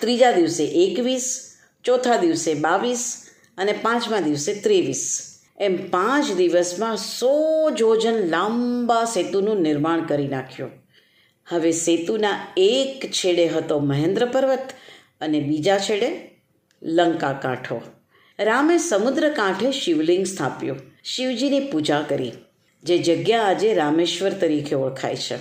ત્રીજા 0.00 0.32
દિવસે 0.32 0.64
એકવીસ, 0.84 1.26
ચોથા 1.84 2.16
દિવસે 2.16 2.54
બાવીસ 2.54 3.04
અને 3.58 3.72
પાંચમા 3.82 4.20
દિવસે 4.20 4.52
ત્રેવીસ. 4.64 5.04
એમ 5.58 5.76
પાંચ 5.90 6.32
દિવસમાં 6.36 6.96
સો 6.96 7.34
જોજન 7.70 8.18
લાંબા 8.28 9.04
સેતુનું 9.04 9.62
નિર્માણ 9.62 10.06
કરી 10.06 10.28
નાખ્યું. 10.28 10.72
હવે 11.46 11.70
સેતુના 11.72 12.38
એક 12.56 13.06
છેડે 13.12 13.44
હતો 13.48 13.76
મહેન્દ્ર 13.90 14.22
પર્વત 14.26 14.74
અને 15.20 15.38
બીજા 15.40 15.78
છેડે 15.78 16.08
લંકા 16.82 17.32
કાંઠો. 17.32 17.82
રામે 18.38 18.78
સમુદ્ર 18.78 19.30
કાંઠે 19.30 19.72
શિવલિંગ 19.72 20.26
સ્થાપ્યું. 20.26 20.80
શિવજીની 21.04 21.60
પૂજા 21.60 22.04
કરી. 22.08 22.32
જે 22.84 22.98
જગ્યા 22.98 23.42
આજે 23.42 23.74
રામેશ્વર 23.74 24.30
તરીકે 24.30 24.74
ઓળખાય 24.74 25.16
છે. 25.16 25.36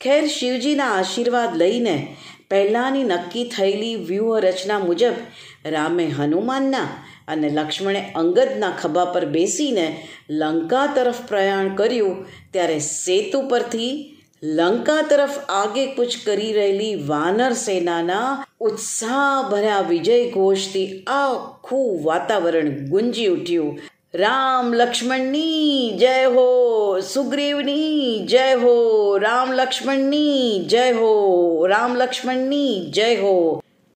ખેર 0.00 0.26
શિવજીના 0.26 0.84
આશીર્વાદ 0.84 1.56
લઈને 1.56 2.16
પહેલાંની 2.50 3.04
નક્કી 3.04 3.44
થયેલી 3.44 3.96
વ્યૂહરચના 3.96 4.78
મુજબ 4.78 5.12
રામે 5.64 6.06
હનુમાનના 6.06 6.88
અને 7.28 7.48
લક્ષ્મણે 7.48 8.12
અંગદના 8.14 8.70
ખભા 8.70 9.04
પર 9.04 9.24
બેસીને 9.24 10.06
લંકા 10.30 10.86
તરફ 10.86 11.28
પ્રયાણ 11.28 11.68
કર્યું, 11.68 12.26
ત્યારે 12.50 12.78
સેતુ 12.78 13.42
પરથી 13.42 14.19
લંકા 14.42 15.02
તરફ 15.02 15.30
આગે 15.48 15.86
કૂચ 15.86 16.08
કરી 16.26 16.52
રહેલી 16.52 16.94
વાનર 16.94 17.52
સેનાના 17.52 18.46
ઉત્સાહભર્યા 18.60 19.80
વિજય 19.80 20.30
ઘોષથી 20.30 21.04
આખું 21.06 22.04
વાતાવરણ 22.04 22.86
ગુંજી 22.88 23.26
ઉઠ્યું. 23.26 23.78
રામ 24.14 24.74
લક્ષ્મણની 24.74 25.96
જય 25.98 26.24
હો, 26.24 27.00
સુગ્રીવની 27.00 28.26
જય 28.26 28.54
હો, 28.54 29.16
રામ 29.18 29.52
લક્ષ્મણની 29.52 30.64
જય 30.64 30.92
હો, 30.92 31.66
રામ 31.66 31.96
લક્ષ્મણની 31.96 32.90
જય 32.90 33.16
હો. 33.16 33.62